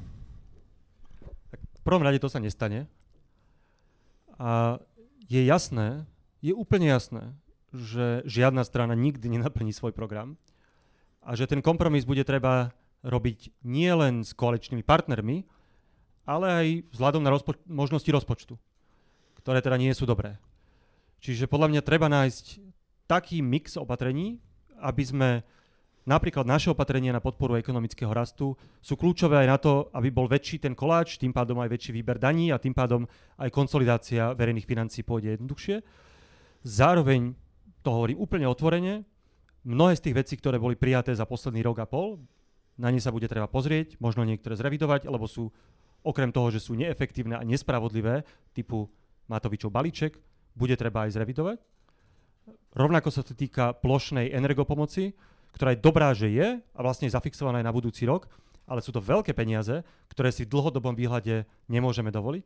[1.51, 2.87] Tak v prvom rade to sa nestane.
[4.39, 4.79] A
[5.27, 6.07] je jasné,
[6.39, 7.35] je úplne jasné,
[7.75, 10.39] že žiadna strana nikdy nenaplní svoj program
[11.27, 12.71] a že ten kompromis bude treba
[13.03, 15.43] robiť nie len s koaličnými partnermi,
[16.23, 18.55] ale aj vzhľadom na rozpoč- možnosti rozpočtu,
[19.43, 20.39] ktoré teda nie sú dobré.
[21.19, 22.63] Čiže podľa mňa treba nájsť
[23.11, 24.39] taký mix opatrení,
[24.79, 25.31] aby sme
[26.07, 30.63] napríklad naše opatrenia na podporu ekonomického rastu sú kľúčové aj na to, aby bol väčší
[30.63, 33.07] ten koláč, tým pádom aj väčší výber daní a tým pádom
[33.43, 35.83] aj konsolidácia verejných financí pôjde jednoduchšie.
[36.63, 37.35] Zároveň
[37.83, 39.07] to hovorím úplne otvorene,
[39.67, 42.23] mnohé z tých vecí, ktoré boli prijaté za posledný rok a pol,
[42.79, 45.51] na ne sa bude treba pozrieť, možno niektoré zrevidovať, lebo sú
[46.07, 48.23] okrem toho, že sú neefektívne a nespravodlivé,
[48.55, 48.87] typu
[49.27, 50.23] Matovičov balíček,
[50.55, 51.59] bude treba aj zrevidovať.
[52.79, 55.19] Rovnako sa to týka plošnej energopomoci,
[55.57, 58.31] ktorá je dobrá, že je a vlastne je zafixovaná aj na budúci rok,
[58.69, 62.45] ale sú to veľké peniaze, ktoré si v dlhodobom výhľade nemôžeme dovoliť.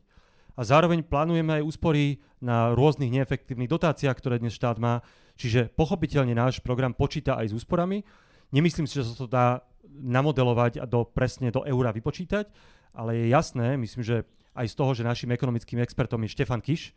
[0.57, 5.05] A zároveň plánujeme aj úspory na rôznych neefektívnych dotáciách, ktoré dnes štát má.
[5.39, 8.03] Čiže pochopiteľne náš program počíta aj s úsporami.
[8.51, 12.47] Nemyslím si, že sa to dá namodelovať a do, presne do eura vypočítať,
[12.95, 14.17] ale je jasné, myslím, že
[14.55, 16.95] aj z toho, že našim ekonomickým expertom je Štefan Kiš,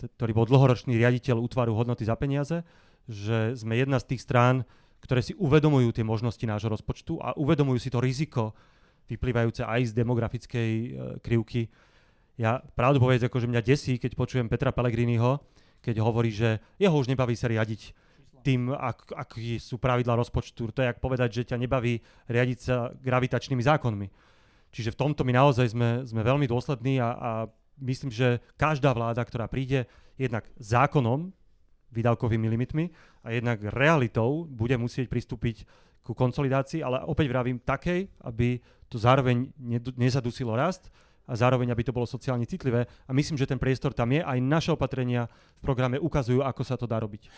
[0.00, 2.64] ktorý bol dlhoročný riaditeľ útvaru hodnoty za peniaze,
[3.10, 4.64] že sme jedna z tých strán,
[5.00, 8.56] ktoré si uvedomujú tie možnosti nášho rozpočtu a uvedomujú si to riziko
[9.10, 11.66] vyplývajúce aj z demografickej e, krivky,
[12.40, 15.44] ja pravdu povedať, akože mňa desí, keď počujem Petra Pellegriniho,
[15.84, 17.92] keď hovorí, že jeho už nebaví sa riadiť
[18.40, 20.72] tým, ak, aký sú pravidla rozpočtu.
[20.72, 22.00] To je jak povedať, že ťa nebaví
[22.32, 24.08] riadiť sa gravitačnými zákonmi.
[24.72, 27.30] Čiže v tomto my naozaj sme, sme veľmi dôslední a, a
[27.84, 29.84] myslím, že každá vláda, ktorá príde
[30.16, 31.36] jednak zákonom,
[31.92, 32.88] výdavkovými limitmi
[33.26, 35.66] a jednak realitou bude musieť pristúpiť
[36.00, 39.52] ku konsolidácii, ale opäť vravím takej, aby to zároveň
[39.98, 40.88] nezadusilo rast,
[41.30, 42.90] a zároveň, aby to bolo sociálne citlivé.
[43.06, 44.18] A myslím, že ten priestor tam je.
[44.18, 47.22] Aj naše opatrenia v programe ukazujú, ako sa to dá robiť.
[47.22, 47.30] E,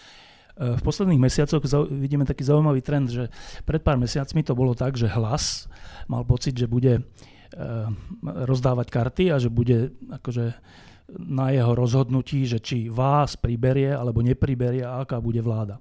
[0.81, 1.61] v posledných mesiacoch
[1.93, 3.29] vidíme taký zaujímavý trend, že
[3.69, 5.69] pred pár mesiacmi to bolo tak, že hlas
[6.09, 7.03] mal pocit, že bude e,
[8.25, 10.57] rozdávať karty a že bude akože
[11.13, 15.77] na jeho rozhodnutí, že či vás priberie alebo nepriberie a aká bude vláda.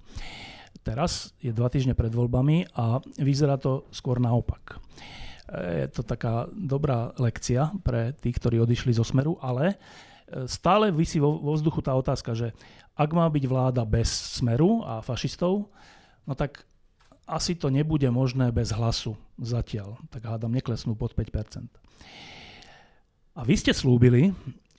[0.83, 4.81] Teraz je dva týždne pred voľbami a vyzerá to skôr naopak
[5.51, 11.19] je to taká dobrá lekcia pre tých, ktorí odišli zo Smeru, ale e, stále vysí
[11.19, 12.55] vo, vo vzduchu tá otázka, že
[12.95, 14.07] ak má byť vláda bez
[14.39, 15.67] Smeru a fašistov,
[16.23, 16.63] no tak
[17.27, 19.99] asi to nebude možné bez hlasu zatiaľ.
[20.11, 21.67] Tak hádam, neklesnú pod 5%.
[23.35, 24.35] A vy ste slúbili,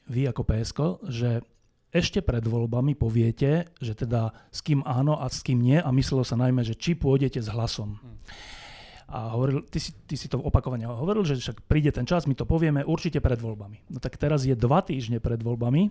[0.09, 1.31] vy ako PSK, že
[1.93, 6.25] ešte pred voľbami poviete, že teda s kým áno a s kým nie a myslelo
[6.25, 8.01] sa najmä, že či pôjdete s hlasom.
[8.01, 8.17] Hmm
[9.09, 12.35] a hovoril, ty si, ty si to opakovane hovoril, že však príde ten čas, my
[12.37, 13.91] to povieme určite pred voľbami.
[13.93, 15.91] No tak teraz je dva týždne pred voľbami.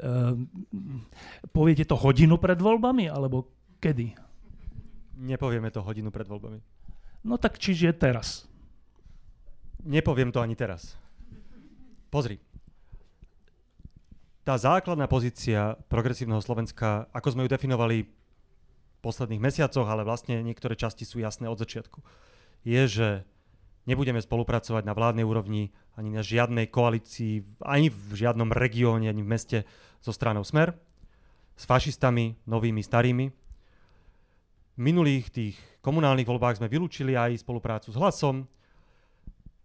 [0.00, 0.38] Uh,
[1.52, 4.16] poviete to hodinu pred voľbami, alebo kedy?
[5.20, 6.60] Nepovieme to hodinu pred voľbami.
[7.24, 8.48] No tak čiže teraz?
[9.84, 10.96] Nepoviem to ani teraz.
[12.08, 12.40] Pozri.
[14.40, 18.19] Tá základná pozícia progresívneho Slovenska, ako sme ju definovali
[19.00, 22.00] posledných mesiacoch, ale vlastne niektoré časti sú jasné od začiatku,
[22.64, 23.08] je, že
[23.88, 29.32] nebudeme spolupracovať na vládnej úrovni ani na žiadnej koalícii, ani v žiadnom regióne, ani v
[29.32, 29.58] meste
[30.00, 30.76] so stranou Smer,
[31.56, 33.26] s fašistami, novými, starými.
[34.76, 38.48] V minulých tých komunálnych voľbách sme vylúčili aj spoluprácu s hlasom.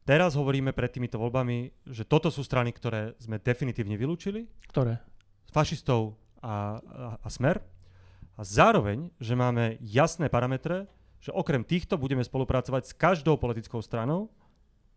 [0.04, 4.43] Teraz hovoríme pred týmito voľbami, že toto sú strany, ktoré sme definitívne vylúčili.
[4.67, 5.00] Ktoré?
[5.56, 7.74] Fašistov a, a, a Smer
[8.36, 10.91] a zároveň, že máme jasné parametre,
[11.24, 14.30] že okrem týchto budeme spolupracovať s každou politickou stranou,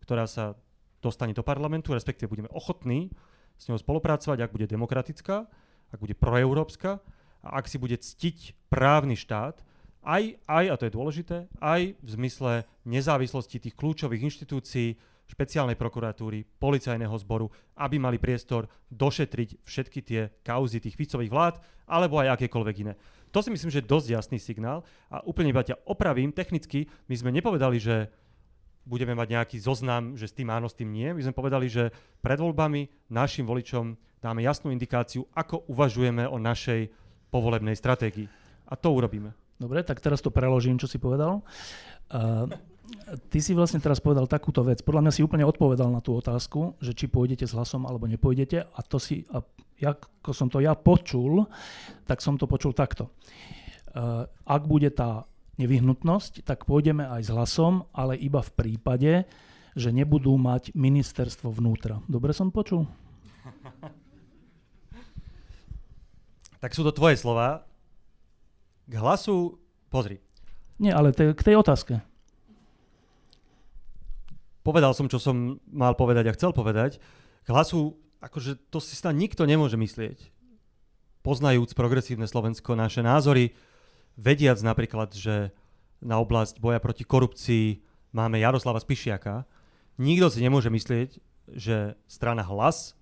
[0.03, 0.59] ktorá sa
[0.99, 3.09] dostane do parlamentu, respektíve budeme ochotní
[3.55, 5.47] s ňou spolupracovať, ak bude demokratická,
[5.89, 6.99] ak bude proeurópska
[7.41, 9.63] a ak si bude ctiť právny štát,
[10.03, 14.95] aj, aj, a to je dôležité, aj v zmysle nezávislosti tých kľúčových inštitúcií,
[15.29, 22.17] špeciálnej prokuratúry, policajného zboru, aby mali priestor došetriť všetky tie kauzy tých Ficových vlád, alebo
[22.17, 22.93] aj akékoľvek iné.
[23.29, 24.81] To si myslím, že je dosť jasný signál
[25.13, 28.09] a úplne iba ťa opravím, technicky my sme nepovedali, že
[28.89, 31.13] budeme mať nejaký zoznam, že s tým áno, s tým nie.
[31.13, 31.93] My sme povedali, že
[32.25, 36.89] pred voľbami našim voličom dáme jasnú indikáciu, ako uvažujeme o našej
[37.29, 38.25] povolebnej stratégii.
[38.69, 39.29] A to urobíme.
[39.61, 41.45] Dobre, tak teraz to preložím, čo si povedal.
[42.09, 42.49] Uh,
[43.29, 44.81] ty si vlastne teraz povedal takúto vec.
[44.81, 48.65] Podľa mňa si úplne odpovedal na tú otázku, že či pôjdete s hlasom alebo nepôjdete.
[48.65, 49.43] A to si, a
[49.83, 51.47] ako som to ja počul,
[52.07, 53.11] tak som to počul takto.
[53.89, 55.25] Uh, ak bude tá
[55.59, 59.11] nevyhnutnosť, tak pôjdeme aj s hlasom, ale iba v prípade,
[59.75, 61.99] že nebudú mať ministerstvo vnútra.
[62.07, 62.87] Dobre som počul?
[66.59, 67.63] Tak sú to tvoje slova.
[68.91, 70.19] K hlasu, pozri.
[70.75, 72.03] Nie, ale te, k tej otázke.
[74.59, 76.99] Povedal som, čo som mal povedať a chcel povedať.
[77.47, 80.31] K hlasu, akože to si snad nikto nemôže myslieť.
[81.23, 83.51] Poznajúc progresívne Slovensko, naše názory,
[84.15, 85.51] vediac napríklad, že
[85.99, 87.83] na oblasť boja proti korupcii
[88.15, 89.43] máme Jaroslava Spišiaka,
[89.99, 91.19] nikto si nemôže myslieť,
[91.55, 92.95] že strana Hlas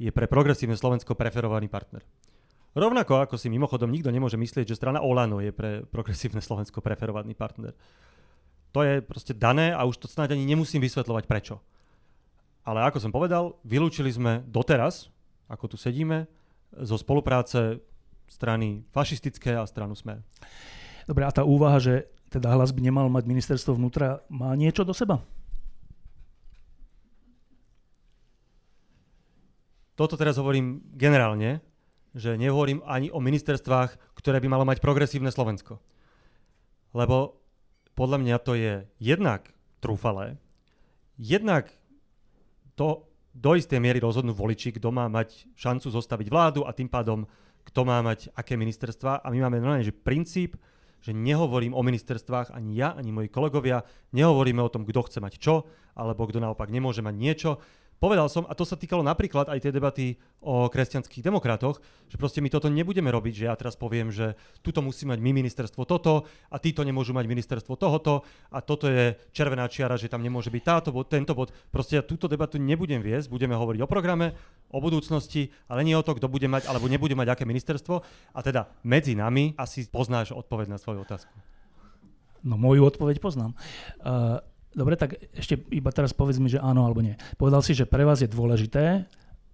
[0.00, 2.06] je pre progresívne Slovensko preferovaný partner.
[2.78, 7.34] Rovnako ako si mimochodom nikto nemôže myslieť, že strana Olano je pre progresívne Slovensko preferovaný
[7.34, 7.74] partner.
[8.76, 11.58] To je proste dané a už to snáď ani nemusím vysvetľovať prečo.
[12.62, 15.08] Ale ako som povedal, vylúčili sme doteraz,
[15.48, 16.28] ako tu sedíme,
[16.72, 17.80] zo spolupráce
[18.28, 20.20] strany fašistické a stranu Smer.
[21.08, 24.92] Dobre, a tá úvaha, že teda hlas by nemal mať ministerstvo vnútra, má niečo do
[24.92, 25.24] seba?
[29.96, 31.64] Toto teraz hovorím generálne,
[32.14, 35.80] že nehovorím ani o ministerstvách, ktoré by malo mať progresívne Slovensko.
[36.94, 37.40] Lebo
[37.98, 39.50] podľa mňa to je jednak
[39.82, 40.38] trúfalé,
[41.18, 41.74] jednak
[42.78, 47.26] to do istej miery rozhodnú voliči, kto má mať šancu zostaviť vládu a tým pádom
[47.68, 49.20] kto má mať aké ministerstva.
[49.20, 50.56] A my máme normálne, že princíp,
[51.04, 53.84] že nehovorím o ministerstvách ani ja, ani moji kolegovia,
[54.16, 57.50] nehovoríme o tom, kto chce mať čo, alebo kto naopak nemôže mať niečo.
[57.98, 60.06] Povedal som, a to sa týkalo napríklad aj tej debaty
[60.38, 64.78] o kresťanských demokratoch, že proste my toto nebudeme robiť, že ja teraz poviem, že tuto
[64.78, 68.22] musí mať my ministerstvo toto a títo nemôžu mať ministerstvo tohoto
[68.54, 71.50] a toto je červená čiara, že tam nemôže byť táto bod, tento bod.
[71.74, 74.38] Proste ja túto debatu nebudem viesť, budeme hovoriť o programe,
[74.70, 78.06] o budúcnosti, ale nie o to, kto bude mať alebo nebude mať aké ministerstvo.
[78.30, 81.34] A teda medzi nami asi poznáš odpoveď na svoju otázku.
[82.46, 83.58] No moju odpoveď poznám.
[83.98, 84.38] Uh,
[84.72, 87.16] Dobre, tak ešte iba teraz povedz mi, že áno alebo nie.
[87.40, 89.08] Povedal si, že pre vás je dôležité,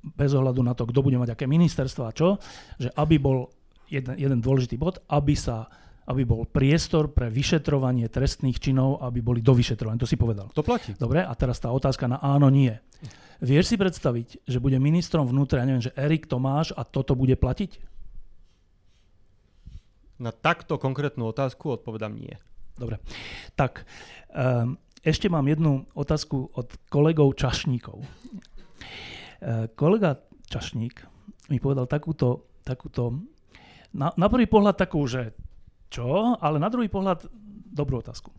[0.04, 2.36] bez ohľadu na to, kto bude mať aké ministerstvo a čo,
[2.76, 3.48] že aby bol
[3.88, 5.70] jeden, jeden dôležitý bod, aby sa
[6.04, 10.04] aby bol priestor pre vyšetrovanie trestných činov, aby boli do vyšetrovania.
[10.04, 10.52] To si povedal.
[10.52, 10.92] To platí.
[11.00, 12.76] Dobre, a teraz tá otázka na áno, nie.
[13.40, 17.34] Vieš si predstaviť, že bude ministrom vnútra, ja neviem, že Erik Tomáš a toto bude
[17.40, 17.80] platiť?
[20.20, 22.36] Na takto konkrétnu otázku odpovedám nie.
[22.76, 23.00] Dobre.
[23.56, 23.88] Tak,
[24.30, 28.00] um, ešte mám jednu otázku od kolegov čašníkov.
[28.00, 28.08] E,
[29.76, 30.16] kolega
[30.48, 31.04] Čašník
[31.52, 33.20] mi povedal takúto, takúto
[33.92, 35.36] na, na prvý pohľad takú, že
[35.92, 37.28] čo, ale na druhý pohľad
[37.70, 38.32] dobrú otázku.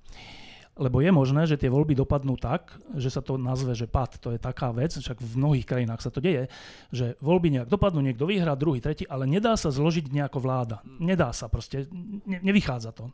[0.76, 4.36] Lebo je možné, že tie voľby dopadnú tak, že sa to nazve, že pad, to
[4.36, 6.52] je taká vec, však v mnohých krajinách sa to deje,
[6.92, 10.84] že voľby nejak dopadnú, niekto vyhrá, druhý, tretí, ale nedá sa zložiť nejako vláda.
[11.00, 11.88] Nedá sa proste,
[12.28, 13.08] ne, nevychádza to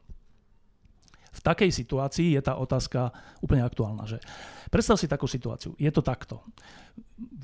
[1.31, 4.03] v takej situácii je tá otázka úplne aktuálna.
[4.03, 4.19] Že
[4.67, 5.71] predstav si takú situáciu.
[5.79, 6.43] Je to takto.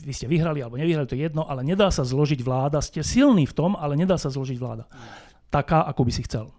[0.04, 2.84] Vy ste vyhrali alebo nevyhrali, to je jedno, ale nedá sa zložiť vláda.
[2.84, 4.92] Ste silní v tom, ale nedá sa zložiť vláda.
[5.48, 6.52] Taká, ako by si chcel.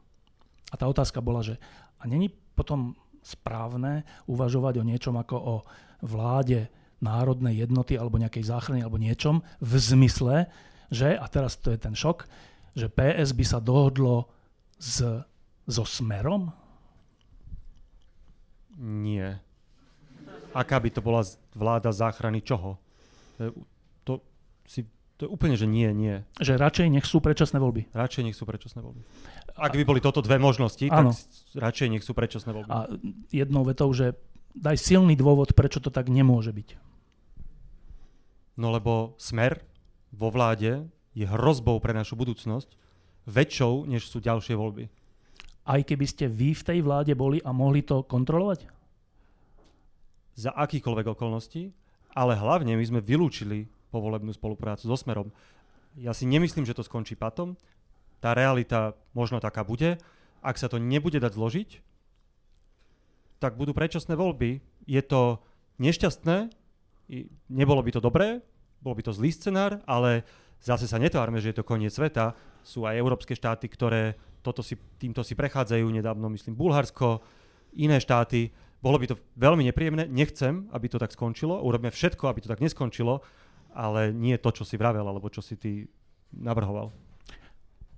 [0.73, 1.61] A tá otázka bola, že
[2.01, 5.55] a není potom správne uvažovať o niečom ako o
[6.01, 10.51] vláde národnej jednoty alebo nejakej záchrany alebo niečom v zmysle,
[10.89, 12.27] že, a teraz to je ten šok,
[12.73, 14.33] že PS by sa dohodlo
[14.81, 15.05] s,
[15.69, 16.55] so Smerom,
[18.79, 19.35] nie.
[20.55, 22.79] Aká by to bola vláda záchrany čoho?
[24.07, 24.23] To,
[24.65, 24.87] si,
[25.19, 26.25] to je úplne, že nie, nie.
[26.41, 27.91] Že radšej nech sú predčasné voľby.
[27.93, 29.03] Radšej nech sú predčasné voľby.
[29.59, 31.11] Ak by boli toto dve možnosti, ano.
[31.13, 31.19] tak
[31.59, 32.71] radšej nech sú predčasné voľby.
[32.71, 32.87] A
[33.35, 34.15] jednou vetou, že
[34.55, 36.79] daj silný dôvod, prečo to tak nemôže byť.
[38.59, 39.63] No lebo smer
[40.11, 42.75] vo vláde je hrozbou pre našu budúcnosť
[43.29, 44.91] väčšou, než sú ďalšie voľby
[45.69, 48.65] aj keby ste vy v tej vláde boli a mohli to kontrolovať?
[50.33, 51.69] Za akýchkoľvek okolností,
[52.17, 55.29] ale hlavne my sme vylúčili povolebnú spoluprácu so Smerom.
[56.01, 57.61] Ja si nemyslím, že to skončí patom.
[58.25, 60.01] Tá realita možno taká bude.
[60.41, 61.69] Ak sa to nebude dať zložiť,
[63.39, 64.63] tak budú predčasné voľby.
[64.89, 65.43] Je to
[65.79, 66.51] nešťastné,
[67.51, 68.43] nebolo by to dobré,
[68.83, 70.23] bol by to zlý scenár, ale
[70.63, 72.35] zase sa netvárme, že je to koniec sveta.
[72.63, 77.21] Sú aj európske štáty, ktoré toto si, týmto si prechádzajú nedávno, myslím, Bulharsko,
[77.77, 78.51] iné štáty.
[78.79, 82.63] Bolo by to veľmi nepríjemné, nechcem, aby to tak skončilo, urobíme všetko, aby to tak
[82.63, 83.21] neskončilo,
[83.75, 85.87] ale nie to, čo si vravel, alebo čo si ty
[86.31, 86.95] navrhoval.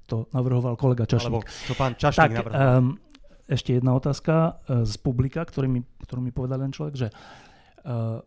[0.08, 1.28] To navrhoval kolega Čašník.
[1.30, 2.66] Alebo čo pán Čašník tak, navrhoval.
[2.80, 2.98] Um,
[3.46, 4.34] ešte jedna otázka
[4.66, 8.18] uh, z publika, ktorý mi, ktorú mi povedal ten človek, že uh,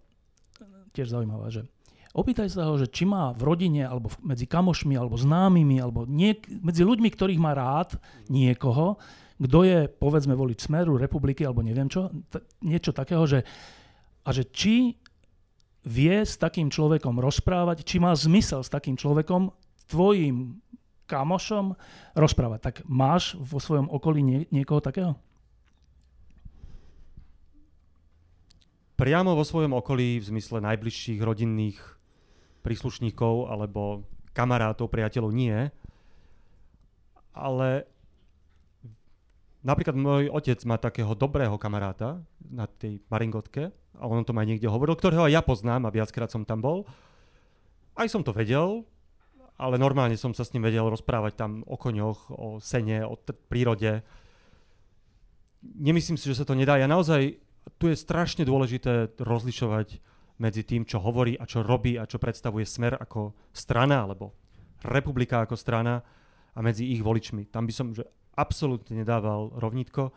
[0.93, 1.65] tiež zaujímavá, že
[2.13, 6.45] opýtaj sa ho, že či má v rodine, alebo medzi kamošmi, alebo známymi, alebo niek-
[6.61, 7.97] medzi ľuďmi, ktorých má rád,
[8.29, 9.01] niekoho,
[9.41, 13.43] kto je, povedzme, volič Smeru, republiky, alebo neviem čo, t- niečo takého, že,
[14.23, 14.95] a že či
[15.83, 19.51] vie s takým človekom rozprávať, či má zmysel s takým človekom,
[19.91, 20.63] tvojim
[21.09, 21.75] kamošom
[22.15, 22.59] rozprávať.
[22.63, 25.19] Tak máš vo svojom okolí nie, niekoho takého?
[28.95, 31.81] Priamo vo svojom okolí v zmysle najbližších rodinných
[32.63, 35.69] príslušníkov alebo kamarátov, priateľov nie.
[37.35, 37.85] Ale
[39.61, 44.65] napríklad môj otec má takého dobrého kamaráta na tej Maringotke a on to ma niekde
[44.65, 46.77] hovoril, ktorého aj ja poznám a viackrát som tam bol.
[47.93, 48.87] Aj som to vedel,
[49.57, 53.37] ale normálne som sa s ním vedel rozprávať tam o koňoch, o sene, o t-
[53.37, 54.01] prírode.
[55.61, 56.81] Nemyslím si, že sa to nedá.
[56.81, 57.37] Ja naozaj,
[57.77, 60.01] tu je strašne dôležité rozlišovať
[60.41, 64.33] medzi tým, čo hovorí a čo robí a čo predstavuje smer ako strana alebo
[64.83, 66.01] republika ako strana
[66.53, 67.49] a medzi ich voličmi.
[67.49, 70.09] Tam by som že absolútne nedával rovnítko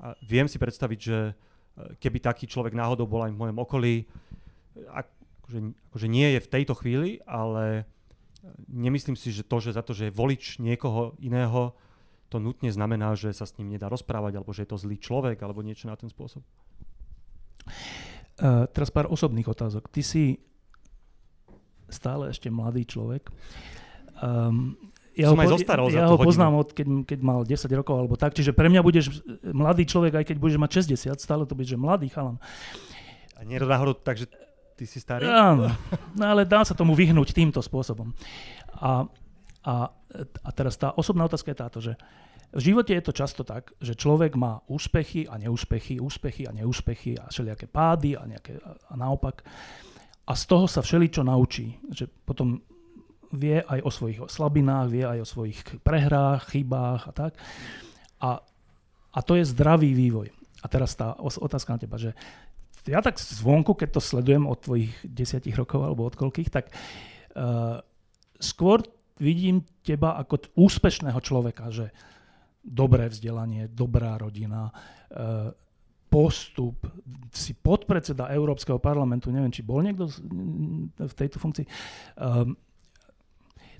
[0.00, 1.32] a viem si predstaviť, že e,
[2.00, 3.94] keby taký človek náhodou bol aj v mojom okolí,
[4.88, 5.60] akože,
[5.92, 7.84] akože nie je v tejto chvíli, ale
[8.70, 11.74] nemyslím si, že to, že za to, že je volič niekoho iného,
[12.28, 15.40] to nutne znamená, že sa s ním nedá rozprávať, alebo že je to zlý človek,
[15.40, 16.44] alebo niečo na ten spôsob.
[18.38, 19.90] Uh, teraz pár osobných otázok.
[19.90, 20.38] Ty si
[21.90, 23.26] stále ešte mladý človek.
[24.22, 24.78] Um,
[25.18, 28.14] ja Som ho, aj zostaral ja ho poznám od keď, keď mal 10 rokov alebo
[28.14, 31.74] tak, čiže pre mňa budeš mladý človek, aj keď budeš mať 60, stále to budeš
[31.74, 32.38] mladý chalan.
[33.34, 34.30] A náhodou takže
[34.78, 35.26] Ty si starý?
[35.26, 35.74] Áno,
[36.14, 38.14] no ale dá sa tomu vyhnúť týmto spôsobom.
[38.78, 39.10] A,
[39.66, 39.90] a,
[40.46, 41.98] a teraz tá osobná otázka je táto, že
[42.48, 47.20] v živote je to často tak, že človek má úspechy a neúspechy, úspechy a neúspechy
[47.20, 49.44] a všelijaké pády a, nejaké, a naopak.
[50.24, 51.76] A z toho sa všeličo naučí.
[51.92, 52.56] Že potom
[53.36, 57.32] vie aj o svojich slabinách, vie aj o svojich prehrách, chybách a tak.
[58.24, 58.40] A,
[59.12, 60.32] a to je zdravý vývoj.
[60.64, 62.16] A teraz tá otázka na teba, že
[62.88, 67.84] ja tak zvonku, keď to sledujem od tvojich desiatich rokov alebo od koľkých, tak uh,
[68.40, 68.80] skôr
[69.20, 71.92] vidím teba ako úspešného človeka, že
[72.68, 75.50] dobré vzdelanie, dobrá rodina, uh,
[76.08, 76.80] postup,
[77.32, 80.08] si podpredseda Európskeho parlamentu, neviem, či bol niekto
[80.96, 81.68] v tejto funkcii.
[82.16, 82.56] Um,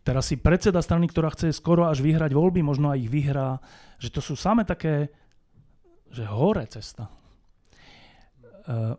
[0.05, 3.57] teraz si predseda strany, ktorá chce skoro až vyhrať voľby, možno aj ich vyhrá,
[3.97, 5.09] že to sú same také,
[6.12, 7.09] že hore cesta.
[8.68, 8.93] Uh,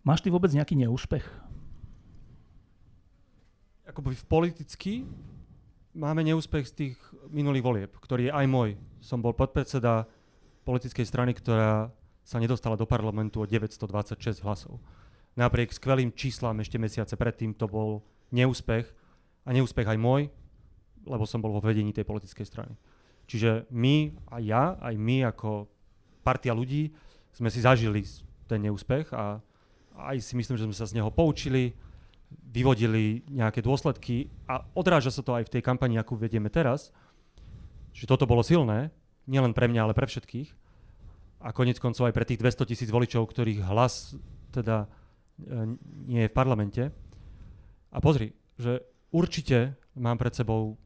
[0.00, 1.24] máš ty vôbec nejaký neúspech?
[3.92, 4.94] Akoby v politicky
[5.96, 6.94] máme neúspech z tých
[7.32, 8.70] minulých volieb, ktorý je aj môj.
[9.00, 10.04] Som bol podpredseda
[10.68, 11.88] politickej strany, ktorá
[12.20, 14.76] sa nedostala do parlamentu o 926 hlasov.
[15.34, 18.84] Napriek skvelým číslam ešte mesiace predtým to bol neúspech
[19.46, 20.22] a neúspech aj môj,
[21.06, 22.74] lebo som bol vo vedení tej politickej strany.
[23.26, 25.70] Čiže my, aj ja, aj my ako
[26.22, 26.90] partia ľudí
[27.30, 28.02] sme si zažili
[28.46, 29.38] ten neúspech a
[29.96, 31.74] aj si myslím, že sme sa z neho poučili,
[32.30, 36.90] vyvodili nejaké dôsledky a odráža sa to aj v tej kampani, akú vedieme teraz,
[37.92, 38.90] že toto bolo silné,
[39.28, 40.66] nielen pre mňa, ale pre všetkých
[41.42, 44.16] a konec koncov aj pre tých 200 tisíc voličov, ktorých hlas
[44.50, 45.76] teda e,
[46.08, 46.82] nie je v parlamente.
[47.92, 50.80] A pozri, že určite mám pred sebou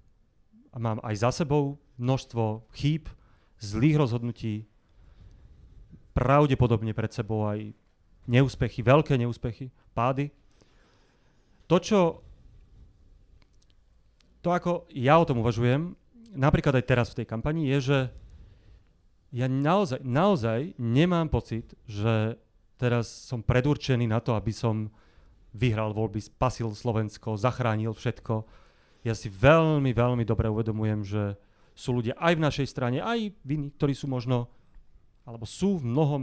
[0.70, 3.11] a mám aj za sebou množstvo chýb,
[3.61, 4.66] zlých rozhodnutí,
[6.16, 7.72] pravdepodobne pred sebou aj
[8.26, 10.32] neúspechy, veľké neúspechy, pády.
[11.71, 11.99] To, čo
[14.43, 15.95] to, ako ja o tom uvažujem,
[16.35, 17.99] napríklad aj teraz v tej kampani, je, že
[19.31, 22.35] ja naozaj, naozaj nemám pocit, že
[22.75, 24.91] teraz som predurčený na to, aby som
[25.55, 28.43] vyhral voľby, spasil Slovensko, zachránil všetko.
[29.07, 31.39] Ja si veľmi, veľmi dobre uvedomujem, že
[31.79, 34.51] sú ľudia aj v našej strane, aj v ktorí sú možno
[35.23, 36.23] alebo sú v mnohom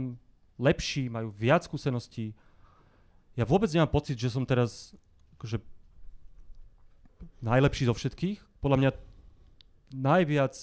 [0.60, 2.36] lepší, majú viac skúseností.
[3.38, 4.92] Ja vôbec nemám pocit, že som teraz
[5.38, 5.62] akože
[7.42, 8.38] najlepší zo všetkých.
[8.58, 8.90] Podľa mňa
[9.94, 10.54] najviac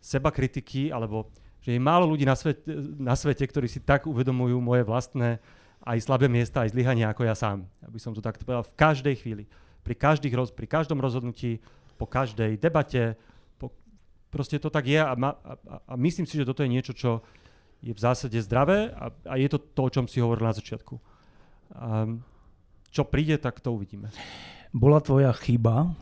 [0.00, 1.28] seba kritiky, alebo
[1.60, 2.64] že je málo ľudí na svete,
[2.96, 5.36] na svete, ktorí si tak uvedomujú moje vlastné
[5.84, 7.68] aj slabé miesta, aj zlyhania ako ja sám.
[7.84, 9.44] Aby som to takto povedal v každej chvíli.
[9.84, 11.60] Pri, každých pri každom rozhodnutí,
[12.00, 13.16] po každej debate,
[13.60, 13.72] po
[14.32, 15.52] Proste to tak je a, ma, a,
[15.90, 17.20] a myslím si, že toto je niečo, čo
[17.82, 20.94] je v zásade zdravé a, a je to to, o čom si hovoril na začiatku.
[21.76, 22.06] A
[22.90, 24.10] čo príde, tak to uvidíme.
[24.74, 25.94] Bola tvoja chyba,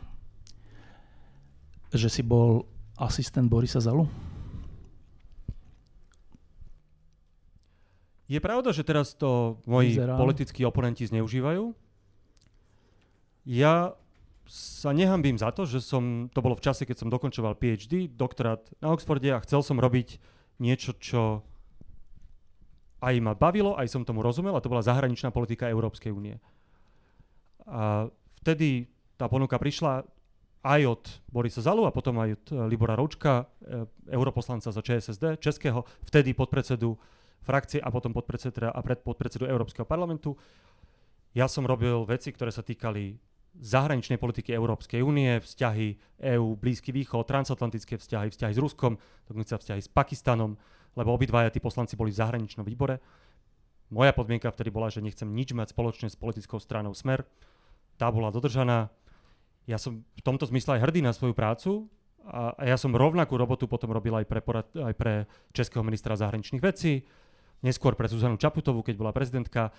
[1.89, 4.05] že si bol asistent Borisa Zalu?
[8.29, 10.13] Je pravda, že teraz to moji Vyzerá.
[10.13, 11.73] politickí oponenti zneužívajú.
[13.49, 13.97] Ja
[14.45, 18.61] sa nehambím za to, že som, to bolo v čase, keď som dokončoval PhD, doktorát
[18.81, 20.21] na Oxforde a chcel som robiť
[20.61, 21.41] niečo, čo
[23.01, 26.37] aj ma bavilo, aj som tomu rozumel a to bola zahraničná politika Európskej únie.
[27.69, 28.09] A
[28.41, 30.03] vtedy tá ponuka prišla
[30.59, 35.39] aj od Borisa Zalu a potom aj od eh, Libora Roučka, e, europoslanca za ČSSD,
[35.39, 36.99] českého, vtedy podpredsedu
[37.39, 40.35] frakcie a potom podpredseda a podpredsedu Európskeho parlamentu.
[41.31, 43.15] Ja som robil veci, ktoré sa týkali
[43.59, 49.81] zahraničnej politiky Európskej únie, vzťahy EÚ, Blízky východ, transatlantické vzťahy, vzťahy s Ruskom, dokonca vzťahy
[49.81, 50.59] s Pakistanom,
[50.93, 53.01] lebo obidvaja tí poslanci boli v zahraničnom výbore.
[53.89, 57.25] Moja podmienka vtedy bola, že nechcem nič mať spoločne s politickou stranou Smer.
[57.99, 58.87] Tá bola dodržaná.
[59.67, 61.91] Ja som v tomto zmysle aj hrdý na svoju prácu
[62.23, 66.15] a, a ja som rovnakú robotu potom robil aj pre, porad, aj pre českého ministra
[66.15, 67.03] zahraničných vecí,
[67.59, 69.75] neskôr pre Zuzanu Čaputovú, keď bola prezidentka.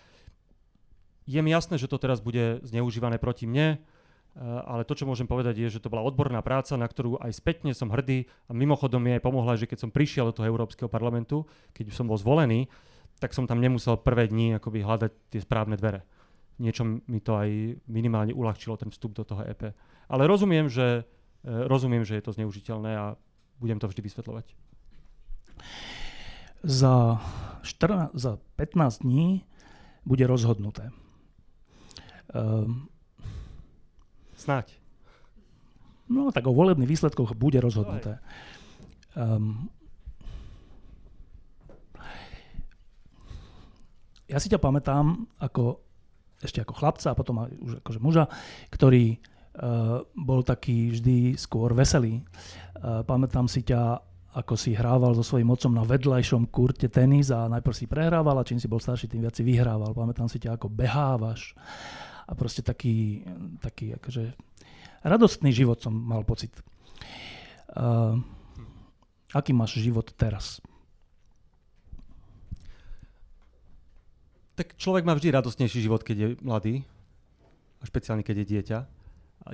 [1.25, 5.25] Je mi jasné, že to teraz bude zneužívané proti mne, eh, ale to, čo môžem
[5.25, 9.01] povedať, je, že to bola odborná práca, na ktorú aj spätne som hrdý a mimochodom
[9.01, 12.69] mi aj pomohla, že keď som prišiel do toho Európskeho parlamentu, keď som bol zvolený,
[13.17, 16.05] tak som tam nemusel prvé dni akoby hľadať tie správne dvere.
[16.61, 19.73] Niečo mi to aj minimálne uľahčilo ten vstup do toho EP.
[20.13, 23.07] Ale rozumiem, že, eh, rozumiem, že je to zneužiteľné a
[23.57, 24.47] budem to vždy vysvetľovať.
[26.61, 27.17] Za
[27.65, 29.49] 14, za 15 dní
[30.05, 30.93] bude rozhodnuté.
[32.33, 32.89] Um,
[34.37, 34.73] Snáď.
[36.09, 38.21] No tak o volebných výsledkoch bude rozhodnuté.
[39.13, 39.69] Um,
[44.31, 45.85] ja si ťa pamätám ako
[46.41, 48.25] ešte ako chlapca a potom už akože muža,
[48.73, 52.25] ktorý uh, bol taký vždy skôr veselý.
[52.81, 57.51] Uh, pamätám si ťa ako si hrával so svojím otcom na vedľajšom kurte tenis a
[57.51, 59.91] najprv si prehrával a čím si bol starší, tým viac si vyhrával.
[59.91, 61.59] Pamätám si ťa, ako behávaš
[62.31, 63.27] a proste taký,
[63.59, 64.31] taký akože
[65.03, 66.55] radostný život som mal pocit.
[67.75, 68.23] Uh,
[69.35, 70.63] aký máš život teraz?
[74.61, 76.75] Tak človek má vždy radostnejší život, keď je mladý,
[77.81, 78.79] a špeciálne keď je dieťa.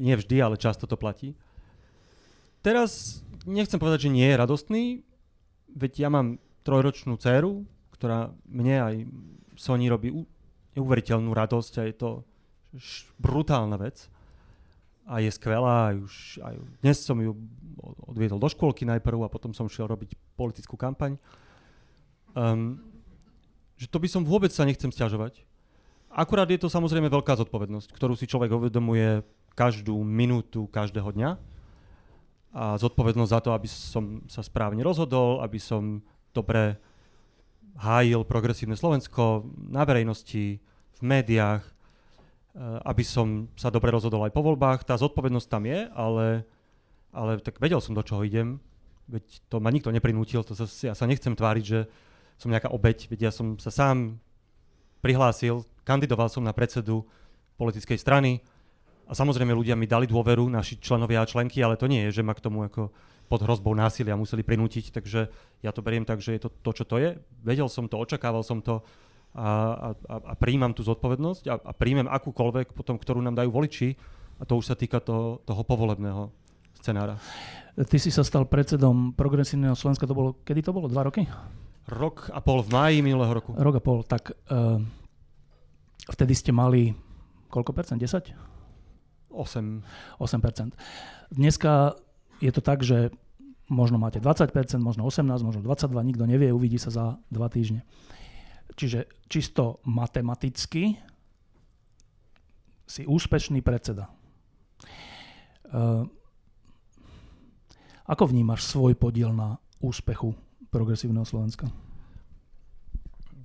[0.03, 1.39] Nie vždy, ale často to platí.
[2.59, 4.83] Teraz nechcem povedať, že nie je radostný,
[5.71, 7.63] veď ja mám trojročnú dceru,
[7.95, 8.95] ktorá mne aj
[9.55, 10.11] Sony robí
[10.75, 12.11] neuveriteľnú radosť a je to
[13.23, 14.11] brutálna vec
[15.07, 15.95] a je skvelá.
[15.95, 17.31] Aj už, aj dnes som ju
[18.11, 21.15] odviedol do škôlky najprv a potom som šiel robiť politickú kampaň.
[22.35, 22.96] Um,
[23.77, 25.45] že to by som vôbec sa nechcem stiažovať.
[26.09, 29.21] Akurát je to samozrejme veľká zodpovednosť, ktorú si človek uvedomuje
[29.53, 31.31] každú minútu každého dňa
[32.57, 36.01] a zodpovednosť za to, aby som sa správne rozhodol, aby som
[36.33, 36.81] dobre
[37.77, 40.57] hájil progresívne Slovensko na verejnosti,
[40.97, 44.89] v médiách, eh, aby som sa dobre rozhodol aj po voľbách.
[44.89, 46.49] Tá zodpovednosť tam je, ale,
[47.13, 48.57] ale tak vedel som, do čoho idem.
[49.05, 51.81] Veď to ma nikto neprinútil, to sa, ja sa nechcem tváriť, že
[52.37, 54.21] som nejaká obeď, veď ja som sa sám
[55.01, 57.05] prihlásil, kandidoval som na predsedu
[57.57, 58.45] politickej strany,
[59.07, 62.27] a samozrejme ľudia mi dali dôveru, naši členovia a členky, ale to nie je, že
[62.27, 62.91] ma k tomu ako
[63.27, 65.31] pod hrozbou násilia museli prinútiť, takže
[65.63, 67.19] ja to beriem tak, že je to to, čo to je.
[67.43, 68.83] Vedel som to, očakával som to
[69.35, 73.95] a, a, a príjmam tú zodpovednosť a, a príjmem akúkoľvek potom, ktorú nám dajú voliči
[74.39, 76.31] a to už sa týka to, toho povolebného
[76.79, 77.19] scenára.
[77.77, 81.27] Ty si sa stal predsedom Progresívneho Slovenska, to bolo, kedy to bolo, dva roky?
[81.87, 83.55] Rok a pol v máji minulého roku.
[83.55, 84.83] Rok a pol, tak uh,
[86.11, 86.91] vtedy ste mali
[87.47, 88.03] koľko percent?
[88.03, 88.35] 10?
[89.31, 90.19] 8.
[90.19, 90.75] 8%.
[91.31, 91.95] Dneska
[92.43, 93.15] je to tak, že
[93.71, 94.51] možno máte 20%,
[94.83, 97.87] možno 18%, možno 22%, nikto nevie, uvidí sa za dva týždne.
[98.75, 100.99] Čiže čisto matematicky
[102.87, 104.11] si úspešný predseda.
[105.67, 106.07] Uh,
[108.07, 110.35] ako vnímaš svoj podiel na úspechu
[110.77, 111.73] progresívneho Slovenska?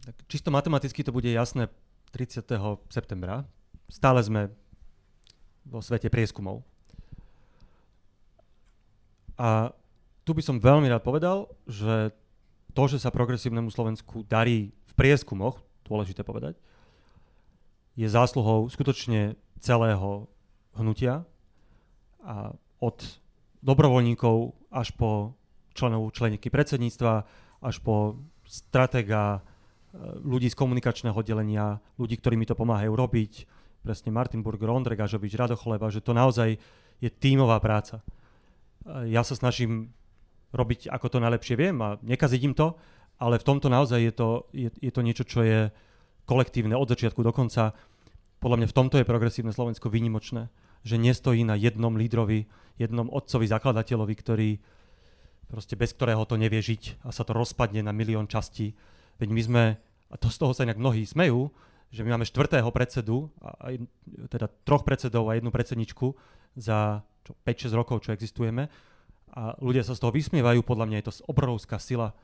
[0.04, 1.72] Tak čisto matematicky to bude jasné
[2.12, 2.44] 30.
[2.92, 3.48] septembra.
[3.88, 4.52] Stále sme
[5.64, 6.68] vo svete prieskumov.
[9.40, 9.72] A
[10.28, 12.12] tu by som veľmi rád povedal, že
[12.76, 16.60] to, že sa progresívnemu Slovensku darí v prieskumoch, dôležité povedať,
[17.96, 20.28] je zásluhou skutočne celého
[20.76, 21.24] hnutia
[22.24, 22.98] a od
[23.60, 25.36] dobrovoľníkov až po
[25.74, 27.14] členov, členky predsedníctva,
[27.62, 29.40] až po stratega, e,
[30.22, 33.34] ľudí z komunikačného oddelenia, ľudí, ktorí mi to pomáhajú robiť,
[33.82, 36.62] presne Martin Burger, Ondrej Gažovič, Rado Chleba, že to naozaj
[37.02, 38.06] je tímová práca.
[39.10, 39.94] Ja sa snažím
[40.54, 42.78] robiť ako to najlepšie viem a nekazím to,
[43.22, 45.60] ale v tomto naozaj je to, je, je to niečo, čo je
[46.26, 47.74] kolektívne od začiatku do konca.
[48.42, 50.50] Podľa mňa v tomto je progresívne Slovensko výnimočné,
[50.82, 52.50] že nestojí na jednom lídrovi,
[52.82, 54.50] jednom otcovi zakladateľovi, ktorý
[55.52, 58.72] proste bez ktorého to nevie žiť a sa to rozpadne na milión častí.
[59.20, 59.64] Veď my sme,
[60.08, 61.52] a to z toho sa inak mnohí smejú,
[61.92, 63.76] že my máme štvrtého predsedu, a,
[64.32, 66.16] teda troch predsedov a jednu predsedničku
[66.56, 67.04] za
[67.44, 68.72] 5-6 rokov, čo existujeme.
[69.36, 72.16] A ľudia sa z toho vysmievajú, podľa mňa je to obrovská sila,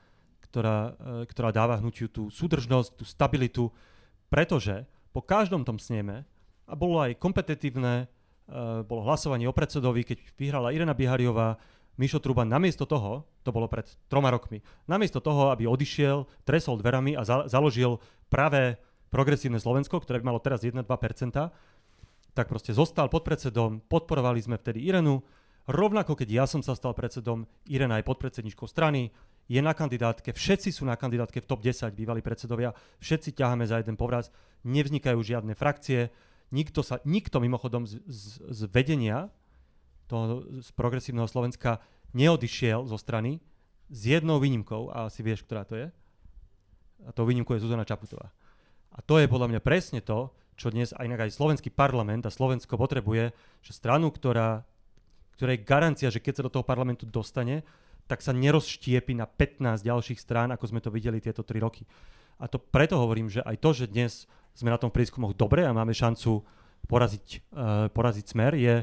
[0.48, 3.68] ktorá, e, ktorá dáva hnutiu tú súdržnosť, tú stabilitu,
[4.32, 6.24] pretože po každom tom sneme,
[6.68, 11.60] a bolo aj kompetitívne, e, bolo hlasovanie o predsedovi, keď vyhrala Irena Bihariová,
[11.98, 17.18] Mišo Truban namiesto toho, to bolo pred troma rokmi, namiesto toho, aby odišiel, tresol dverami
[17.18, 17.98] a za, založil
[18.30, 18.78] práve
[19.10, 20.86] progresívne Slovensko, ktoré by malo teraz 1-2%,
[22.38, 25.26] tak proste zostal pod predsedom, podporovali sme vtedy Irenu,
[25.66, 29.10] rovnako keď ja som sa stal predsedom, Irena je podpredsedničkou strany,
[29.48, 33.80] je na kandidátke, všetci sú na kandidátke v top 10 bývalí predsedovia, všetci ťaháme za
[33.82, 34.30] jeden povraz,
[34.68, 36.12] nevznikajú žiadne frakcie,
[36.52, 39.32] nikto, sa, nikto mimochodom z, z, z vedenia
[40.08, 41.84] toho z progresívneho Slovenska
[42.16, 43.44] neodišiel zo strany
[43.88, 45.88] s jednou výnimkou, a asi vieš, ktorá to je.
[47.08, 48.32] A tou výnimkou je Zuzana Čaputová.
[48.92, 52.82] A to je podľa mňa presne to, čo dnes aj, aj slovenský parlament a Slovensko
[52.82, 53.30] potrebuje,
[53.62, 54.66] že stranu, ktorá,
[55.38, 57.62] ktorá je garancia, že keď sa do toho parlamentu dostane,
[58.10, 61.86] tak sa nerozštiepi na 15 ďalších strán, ako sme to videli tieto 3 roky.
[62.42, 64.26] A to preto hovorím, že aj to, že dnes
[64.58, 66.42] sme na tom prieskumoch dobre a máme šancu
[66.90, 68.76] poraziť, uh, poraziť smer, je,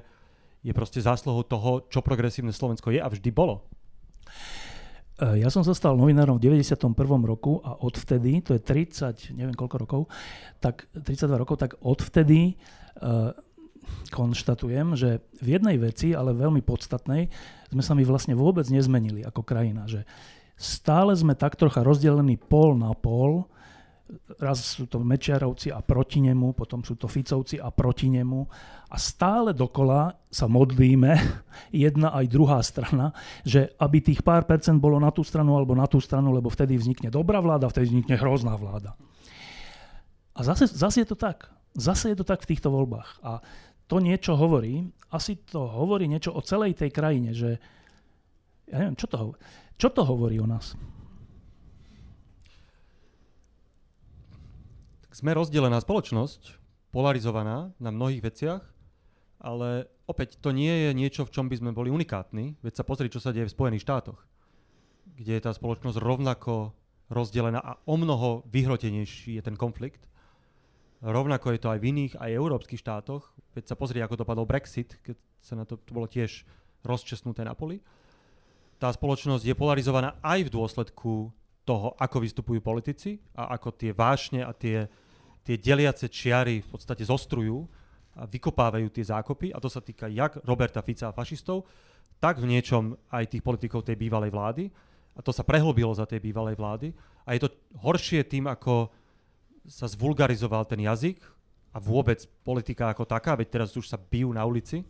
[0.65, 3.69] je proste zásluhou toho, čo progresívne Slovensko je a vždy bolo.
[5.21, 6.97] E, ja som sa stal novinárom v 91.
[7.29, 10.03] roku a odvtedy, to je 30, neviem koľko rokov,
[10.65, 12.57] tak 32 rokov, tak odvtedy
[13.05, 13.37] uh,
[14.09, 17.29] konštatujem, že v jednej veci, ale veľmi podstatnej,
[17.69, 19.85] sme sa my vlastne vôbec nezmenili ako krajina.
[19.85, 20.09] Že
[20.57, 23.45] stále sme tak trocha rozdelení pol na pol
[24.37, 28.41] raz sú to Mečiarovci a proti nemu, potom sú to Ficovci a proti nemu
[28.93, 31.13] a stále dokola sa modlíme,
[31.87, 35.89] jedna aj druhá strana, že aby tých pár percent bolo na tú stranu alebo na
[35.89, 38.93] tú stranu, lebo vtedy vznikne dobrá vláda, vtedy vznikne hrozná vláda.
[40.35, 41.49] A zase, zase je to tak.
[41.75, 43.23] Zase je to tak v týchto voľbách.
[43.23, 43.43] A
[43.87, 47.63] to niečo hovorí, asi to hovorí niečo o celej tej krajine, že
[48.69, 49.39] ja neviem, čo to.
[49.79, 50.79] Čo to hovorí o nás?
[55.15, 56.59] Sme rozdelená spoločnosť,
[56.91, 58.63] polarizovaná na mnohých veciach,
[59.39, 62.59] ale opäť to nie je niečo, v čom by sme boli unikátni.
[62.67, 64.19] Veď sa pozri, čo sa deje v Spojených štátoch,
[65.15, 66.75] kde je tá spoločnosť rovnako
[67.15, 70.11] rozdelená a o mnoho vyhrotenejší je ten konflikt.
[71.05, 73.29] Rovnako je to aj v iných, aj európskych štátoch.
[73.55, 76.43] Veď sa pozri, ako dopadol Brexit, keď sa na to, to bolo tiež
[76.83, 77.85] rozčesnuté na poli.
[78.81, 81.29] Tá spoločnosť je polarizovaná aj v dôsledku
[81.69, 84.89] toho, ako vystupujú politici a ako tie vášne a tie
[85.45, 87.69] tie deliace čiary v podstate zostrujú
[88.17, 91.69] a vykopávajú tie zákopy a to sa týka jak Roberta Fica a fašistov,
[92.17, 94.65] tak v niečom aj tých politikov tej bývalej vlády.
[95.15, 96.89] A to sa prehlbilo za tej bývalej vlády.
[97.29, 98.91] A je to horšie tým, ako
[99.69, 101.21] sa zvulgarizoval ten jazyk
[101.75, 104.83] a vôbec politika ako taká, veď teraz už sa bijú na ulici,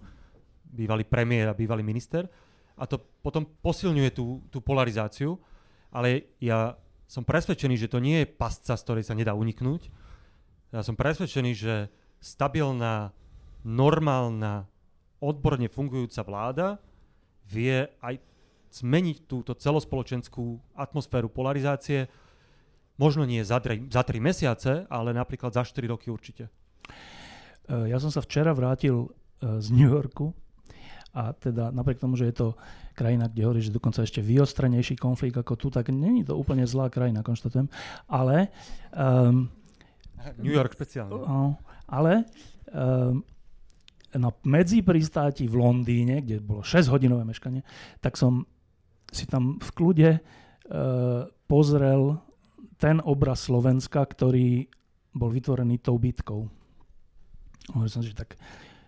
[0.64, 2.28] bývalý premiér a bývalý minister.
[2.74, 5.38] A to potom posilňuje tú, tú polarizáciu,
[5.94, 6.74] ale ja
[7.07, 9.86] som presvedčený, že to nie je pasca, z ktorej sa nedá uniknúť,
[10.74, 11.86] ja som presvedčený, že
[12.18, 13.14] stabilná,
[13.62, 14.66] normálna,
[15.22, 16.68] odborne fungujúca vláda
[17.46, 18.18] vie aj
[18.82, 22.10] zmeniť túto celospoločenskú atmosféru polarizácie,
[22.98, 26.50] možno nie za tri, za tri mesiace, ale napríklad za 4 roky určite.
[26.50, 30.34] E, ja som sa včera vrátil e, z New Yorku
[31.14, 32.48] a teda napriek tomu, že je to
[32.98, 36.90] krajina, kde hovorí, že dokonca ešte vyostrenejší konflikt ako tu, tak není to úplne zlá
[36.90, 37.70] krajina, konštatujem.
[38.10, 38.50] Ale
[38.90, 39.46] um,
[40.40, 41.12] New York špeciálne.
[41.12, 42.24] No, ale
[42.72, 43.20] um,
[44.14, 47.66] na medzi pristáti v Londýne, kde bolo 6-hodinové meškanie,
[47.98, 48.46] tak som
[49.10, 50.22] si tam v kľude uh,
[51.46, 52.18] pozrel
[52.78, 54.66] ten obraz Slovenska, ktorý
[55.14, 56.50] bol vytvorený tou bitkou.
[57.70, 58.34] Hovoril som že, tak,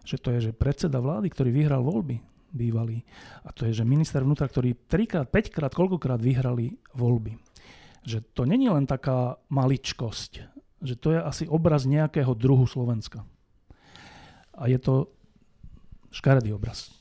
[0.03, 2.19] že to je že predseda vlády, ktorý vyhral voľby
[2.57, 3.05] bývalý.
[3.45, 7.37] A to je, že minister vnútra, ktorý trikrát, päťkrát, koľkokrát vyhrali voľby.
[8.07, 10.56] Že to není len taká maličkosť,
[10.87, 13.27] že to je asi obraz nejakého druhu Slovenska.
[14.57, 15.11] A je to
[16.15, 16.95] škaredý obraz.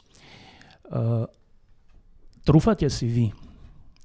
[0.86, 1.30] Uh,
[2.44, 3.26] trúfate si vy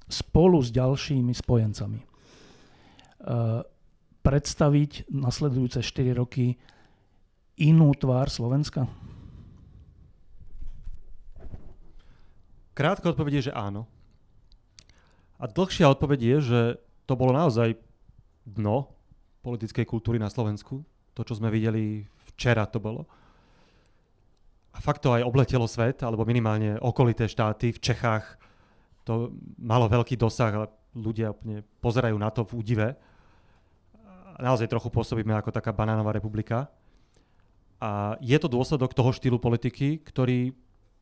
[0.07, 2.11] spolu s ďalšími spojencami
[4.21, 6.57] predstaviť nasledujúce 4 roky
[7.61, 8.89] inú tvár Slovenska?
[12.73, 13.85] Krátka odpoveď je, že áno.
[15.37, 16.61] A dlhšia odpoveď je, že
[17.05, 17.77] to bolo naozaj
[18.45, 18.89] dno
[19.41, 20.85] politickej kultúry na Slovensku.
[21.17, 23.09] To, čo sme videli včera, to bolo.
[24.71, 27.75] A fakt to aj obletelo svet, alebo minimálne okolité štáty.
[27.75, 28.39] V Čechách
[29.03, 32.89] to malo veľký dosah, ale ľudia úplne pozerajú na to v údive
[34.41, 36.67] naozaj trochu pôsobíme ako taká banánová republika.
[37.81, 40.53] A je to dôsledok toho štýlu politiky, ktorý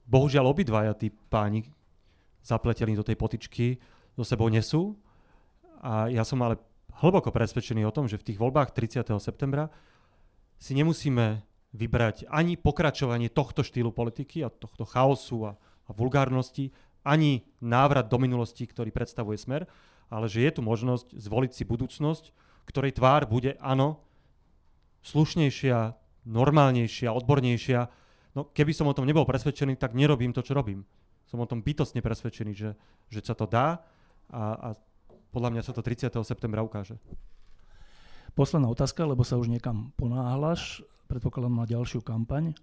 [0.06, 1.66] bohužiaľ obidvaja tí páni
[2.42, 3.78] zapletení do tej potičky
[4.14, 4.94] so sebou nesú.
[5.82, 6.58] A ja som ale
[6.98, 9.06] hlboko presvedčený o tom, že v tých voľbách 30.
[9.22, 9.70] septembra
[10.58, 15.52] si nemusíme vybrať ani pokračovanie tohto štýlu politiky a tohto chaosu a,
[15.86, 16.74] a vulgárnosti,
[17.06, 19.70] ani návrat do minulosti, ktorý predstavuje smer,
[20.10, 22.24] ale že je tu možnosť zvoliť si budúcnosť,
[22.66, 24.02] ktorej tvár bude, áno,
[25.04, 25.94] slušnejšia,
[26.28, 27.80] normálnejšia, odbornejšia.
[28.36, 30.84] No keby som o tom nebol presvedčený, tak nerobím to, čo robím.
[31.28, 32.70] Som o tom bytostne presvedčený, že,
[33.08, 33.84] že sa to dá
[34.32, 34.68] a, a
[35.30, 36.12] podľa mňa sa to 30.
[36.24, 36.96] septembra ukáže.
[38.32, 40.86] Posledná otázka, lebo sa už niekam ponáhľaš.
[41.10, 42.54] Predpokladám na ďalšiu kampaň.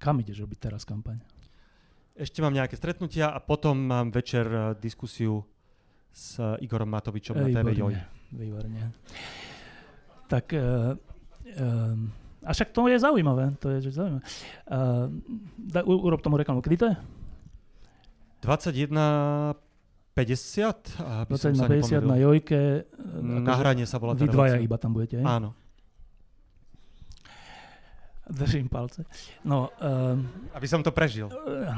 [0.00, 1.20] Kam ideš robiť teraz kampaň?
[2.12, 5.44] Ešte mám nejaké stretnutia a potom mám večer eh, diskusiu
[6.12, 7.96] s Igorom Matovičom na TV Joj.
[8.32, 8.92] Výborne.
[10.28, 13.56] Tak uh, uh, a však to je zaujímavé.
[13.60, 14.24] To je že zaujímavé.
[14.68, 15.08] Uh,
[15.56, 16.60] da, urob tomu reklamu.
[16.60, 16.96] Kedy to je?
[18.44, 19.71] 21
[20.12, 22.84] 50, aby 20 na 50 na Jojke.
[23.24, 25.26] Na hranie sa bola Vy dvaja iba tam budete, hej?
[25.26, 25.56] Áno.
[28.28, 29.08] Držím palce.
[29.42, 31.32] No, um, aby som to prežil.
[31.32, 31.74] Uh,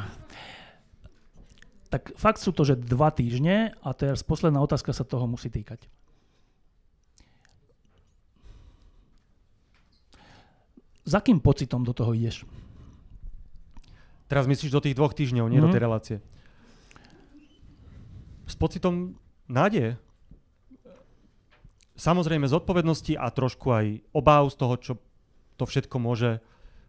[1.95, 5.87] tak fakt sú to, že dva týždne a teraz posledná otázka sa toho musí týkať.
[11.07, 12.43] Za akým pocitom do toho ideš?
[14.26, 15.70] Teraz myslíš do tých dvoch týždňov, nie mm-hmm.
[15.70, 15.87] do tej mhm.
[15.87, 16.16] relácie.
[18.45, 19.16] S pocitom
[19.49, 19.97] nádeje.
[21.95, 24.92] Samozrejme z odpovednosti a trošku aj obáv z toho, čo
[25.55, 26.42] to všetko môže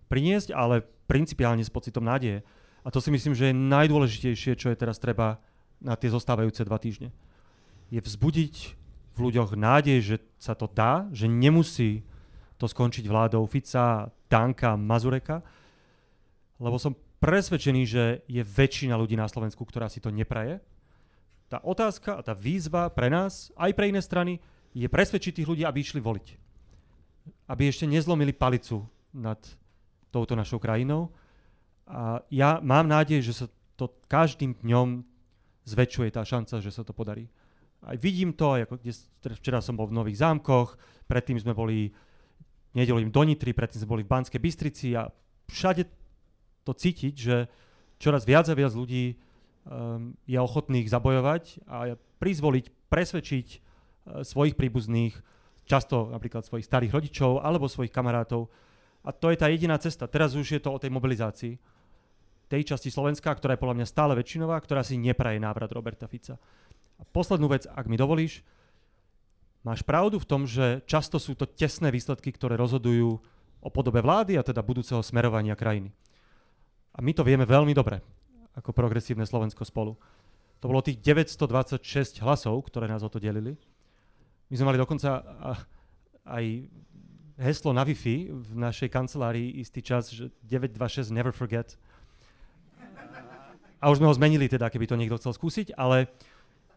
[0.09, 2.41] priniesť, ale principiálne s pocitom nádeje.
[2.85, 5.41] A to si myslím, že je najdôležitejšie, čo je teraz treba
[5.81, 7.13] na tie zostávajúce dva týždne.
[7.93, 8.55] Je vzbudiť
[9.13, 12.03] v ľuďoch nádej, že sa to dá, že nemusí
[12.57, 15.45] to skončiť vládou Fica, Danka, Mazureka,
[16.57, 20.61] lebo som presvedčený, že je väčšina ľudí na Slovensku, ktorá si to nepraje.
[21.45, 24.41] Tá otázka a tá výzva pre nás, aj pre iné strany,
[24.73, 26.27] je presvedčiť tých ľudí, aby išli voliť.
[27.47, 28.83] Aby ešte nezlomili palicu
[29.15, 29.39] nad
[30.09, 31.13] touto našou krajinou
[31.85, 33.45] a ja mám nádej, že sa
[33.77, 35.05] to každým dňom
[35.69, 37.29] zväčšuje tá šanca, že sa to podarí.
[37.85, 38.91] Aj vidím to, ako kde,
[39.37, 41.93] včera som bol v Nových zámkoch, predtým sme boli
[42.73, 45.05] nedelím do Nitry, predtým sme boli v Banskej Bystrici a
[45.45, 45.85] všade
[46.65, 47.45] to cítiť, že
[48.01, 49.21] čoraz viac a viac ľudí
[49.65, 53.57] um, je ochotných zabojovať a prizvoliť, presvedčiť uh,
[54.21, 55.17] svojich príbuzných,
[55.65, 58.53] často napríklad svojich starých rodičov alebo svojich kamarátov.
[59.05, 60.09] A to je tá jediná cesta.
[60.09, 61.57] Teraz už je to o tej mobilizácii
[62.45, 66.37] tej časti Slovenska, ktorá je podľa mňa stále väčšinová, ktorá si nepraje návrat Roberta Fica.
[66.95, 68.45] A poslednú vec, ak mi dovolíš,
[69.65, 73.17] máš pravdu v tom, že často sú to tesné výsledky, ktoré rozhodujú
[73.65, 75.89] o podobe vlády a teda budúceho smerovania krajiny.
[76.95, 77.99] A my to vieme veľmi dobre,
[78.65, 79.93] ako progresívne Slovensko spolu.
[80.57, 83.53] To bolo tých 926 hlasov, ktoré nás o to delili.
[84.49, 85.21] My sme mali dokonca
[86.25, 86.65] aj
[87.37, 91.77] heslo na Wi-Fi v našej kancelárii istý čas, že 926 never forget.
[93.77, 96.09] A už sme ho zmenili teda, keby to niekto chcel skúsiť, ale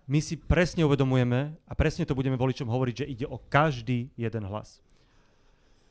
[0.05, 4.45] my si presne uvedomujeme a presne to budeme voličom hovoriť, že ide o každý jeden
[4.45, 4.85] hlas.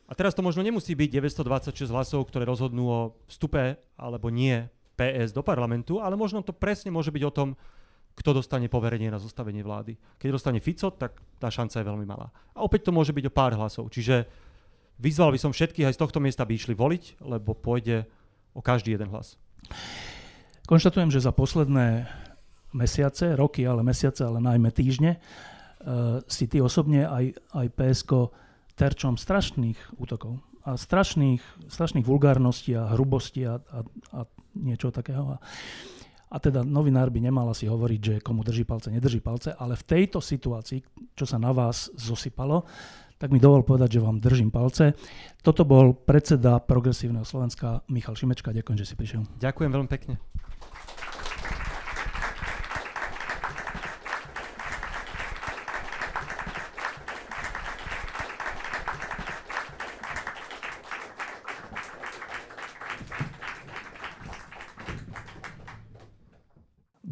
[0.05, 1.09] A teraz to možno nemusí byť
[1.41, 6.89] 926 hlasov, ktoré rozhodnú o vstupe alebo nie PS do parlamentu, ale možno to presne
[6.89, 7.49] môže byť o tom,
[8.17, 9.93] kto dostane poverenie na zostavenie vlády.
[10.17, 12.33] Keď dostane Fico, tak tá šanca je veľmi malá.
[12.57, 13.93] A opäť to môže byť o pár hlasov.
[13.93, 14.25] Čiže
[14.97, 18.09] vyzval by som všetkých aj z tohto miesta, aby išli voliť, lebo pôjde
[18.57, 19.37] o každý jeden hlas.
[20.65, 22.09] Konštatujem, že za posledné
[22.73, 28.11] mesiace, roky, ale mesiace, ale najmä týždne, uh, si ty osobne aj, aj PSK
[28.73, 33.79] terčom strašných útokov a strašných, strašných vulgárností a hrubostí a, a,
[34.11, 34.19] a
[34.57, 35.35] niečo takého.
[35.35, 35.37] A,
[36.27, 39.87] a teda novinár by nemal asi hovoriť, že komu drží palce, nedrží palce, ale v
[39.87, 40.83] tejto situácii,
[41.15, 42.67] čo sa na vás zosypalo,
[43.17, 44.93] tak mi dovol povedať, že vám držím palce.
[45.41, 48.53] Toto bol predseda Progresívneho Slovenska Michal Šimečka.
[48.53, 49.25] Ďakujem, že si prišiel.
[49.41, 50.21] Ďakujem veľmi pekne.